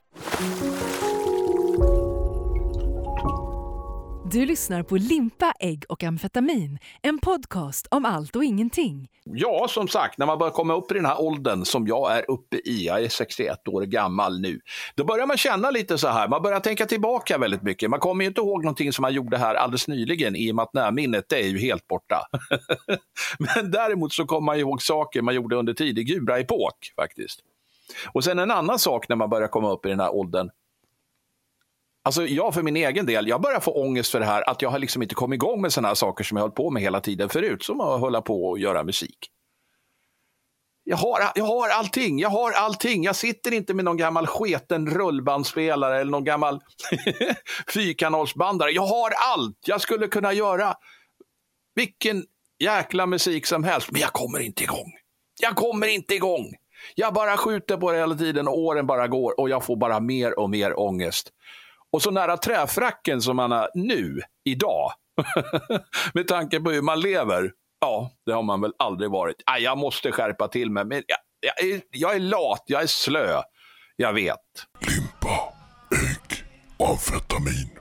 Du 4.31 4.45
lyssnar 4.45 4.83
på 4.83 4.95
Limpa, 4.95 5.53
ägg 5.59 5.83
och 5.89 6.03
amfetamin. 6.03 6.79
En 7.01 7.19
podcast 7.19 7.88
om 7.91 8.05
allt 8.05 8.35
och 8.35 8.43
ingenting. 8.43 9.07
Ja, 9.23 9.67
som 9.69 9.88
sagt, 9.88 10.17
när 10.17 10.25
man 10.25 10.38
börjar 10.38 10.51
komma 10.51 10.73
upp 10.73 10.91
i 10.91 10.93
den 10.93 11.05
här 11.05 11.21
åldern 11.21 11.65
som 11.65 11.88
jag 11.88 12.17
är 12.17 12.31
uppe 12.31 12.57
i, 12.57 12.85
jag 12.85 13.03
är 13.03 13.09
61 13.09 13.67
år 13.67 13.81
gammal 13.81 14.41
nu, 14.41 14.59
då 14.95 15.03
börjar 15.03 15.27
man 15.27 15.38
känna 15.38 15.71
lite 15.71 15.97
så 15.97 16.07
här, 16.07 16.27
man 16.27 16.41
börjar 16.41 16.59
tänka 16.59 16.85
tillbaka 16.85 17.38
väldigt 17.38 17.61
mycket. 17.61 17.89
Man 17.89 18.00
kommer 18.00 18.23
ju 18.23 18.27
inte 18.27 18.41
ihåg 18.41 18.63
någonting 18.63 18.93
som 18.93 19.01
man 19.01 19.13
gjorde 19.13 19.38
här 19.38 19.55
alldeles 19.55 19.88
nyligen 19.88 20.35
i 20.35 20.51
och 20.51 20.55
med 20.55 20.63
att 20.63 20.73
närminnet 20.73 21.31
är 21.31 21.47
ju 21.47 21.59
helt 21.59 21.88
borta. 21.88 22.27
Men 23.39 23.71
däremot 23.71 24.13
så 24.13 24.25
kommer 24.25 24.45
man 24.45 24.59
ihåg 24.59 24.81
saker 24.81 25.21
man 25.21 25.35
gjorde 25.35 25.55
under 25.55 25.73
tidig 25.73 26.07
Gura-epok 26.07 26.93
faktiskt. 26.95 27.39
Och 28.13 28.23
sen 28.23 28.39
en 28.39 28.51
annan 28.51 28.79
sak 28.79 29.09
när 29.09 29.15
man 29.15 29.29
börjar 29.29 29.47
komma 29.47 29.71
upp 29.71 29.85
i 29.85 29.89
den 29.89 30.00
här 30.00 30.15
åldern, 30.15 30.50
Alltså 32.03 32.27
jag 32.27 32.53
för 32.53 32.63
min 32.63 32.75
egen 32.75 33.05
del, 33.05 33.27
jag 33.27 33.41
börjar 33.41 33.60
få 33.60 33.72
ångest 33.72 34.12
för 34.12 34.20
det 34.20 34.25
här 34.25 34.50
att 34.50 34.62
jag 34.62 34.70
har 34.70 34.79
liksom 34.79 35.01
inte 35.01 35.15
kommit 35.15 35.38
igång 35.38 35.62
med 35.62 35.74
sådana 35.74 35.88
här 35.88 35.96
saker 35.96 36.24
som 36.24 36.38
jag 36.38 36.43
höll 36.43 36.51
på 36.51 36.70
med 36.70 36.81
hela 36.84 37.01
tiden 37.01 37.29
förut, 37.29 37.63
som 37.63 37.81
att 37.81 38.00
hålla 38.00 38.22
på 38.22 38.50
och 38.50 38.60
göra 38.60 38.84
musik. 38.84 39.17
Jag 40.84 40.98
har, 40.98 41.31
jag 41.36 41.46
har 41.46 41.70
allting, 41.70 42.20
jag 42.20 42.29
har 42.29 42.51
allting. 42.51 43.03
Jag 43.03 43.15
sitter 43.15 43.53
inte 43.53 43.74
med 43.74 43.86
någon 43.86 43.98
gammal 43.98 44.27
sketen 44.27 44.89
rullbandspelare 44.89 46.01
eller 46.01 46.12
någon 46.12 46.24
gammal 46.24 46.60
fyrkanalsbandare. 47.74 48.72
Jag 48.72 48.86
har 48.86 49.12
allt. 49.34 49.58
Jag 49.65 49.81
skulle 49.81 50.08
kunna 50.08 50.34
göra 50.34 50.75
vilken 51.75 52.24
jäkla 52.60 53.05
musik 53.05 53.46
som 53.46 53.63
helst, 53.63 53.91
men 53.91 54.01
jag 54.01 54.13
kommer 54.13 54.39
inte 54.39 54.63
igång. 54.63 54.91
Jag 55.41 55.55
kommer 55.55 55.88
inte 55.88 56.15
igång. 56.15 56.53
Jag 56.96 57.13
bara 57.13 57.38
skjuter 57.38 57.77
på 57.77 57.91
det 57.91 57.98
hela 57.98 58.15
tiden 58.15 58.48
och 58.48 58.60
åren 58.60 58.88
bara 58.88 59.08
går 59.08 59.39
och 59.39 59.50
jag 59.50 59.63
får 59.63 59.75
bara 59.75 60.00
mer 60.00 60.39
och 60.39 60.50
mer 60.50 60.79
ångest. 60.79 61.29
Och 61.93 62.01
så 62.01 62.12
nära 62.12 62.38
träfracken 62.38 63.21
som 63.21 63.36
man 63.36 63.51
är 63.51 63.69
nu, 63.74 64.21
idag, 64.50 64.91
med 66.13 66.27
tanke 66.27 66.60
på 66.60 66.71
hur 66.71 66.81
man 66.81 67.00
lever, 67.00 67.51
ja, 67.81 68.12
det 68.25 68.31
har 68.31 68.43
man 68.43 68.62
väl 68.62 68.74
aldrig 68.79 69.12
varit. 69.12 69.36
Ah, 69.45 69.57
jag 69.57 69.77
måste 69.77 70.12
skärpa 70.12 70.48
till 70.48 70.71
mig, 70.71 70.86
men 70.86 71.03
jag, 71.07 71.17
jag, 71.39 71.69
är, 71.69 71.81
jag 71.91 72.15
är 72.15 72.19
lat, 72.19 72.63
jag 72.65 72.81
är 72.83 72.88
slö, 72.88 73.41
jag 73.95 74.13
vet. 74.13 74.38
Limpa, 74.79 75.53
ägg 75.91 76.45
amfetamin. 76.89 77.71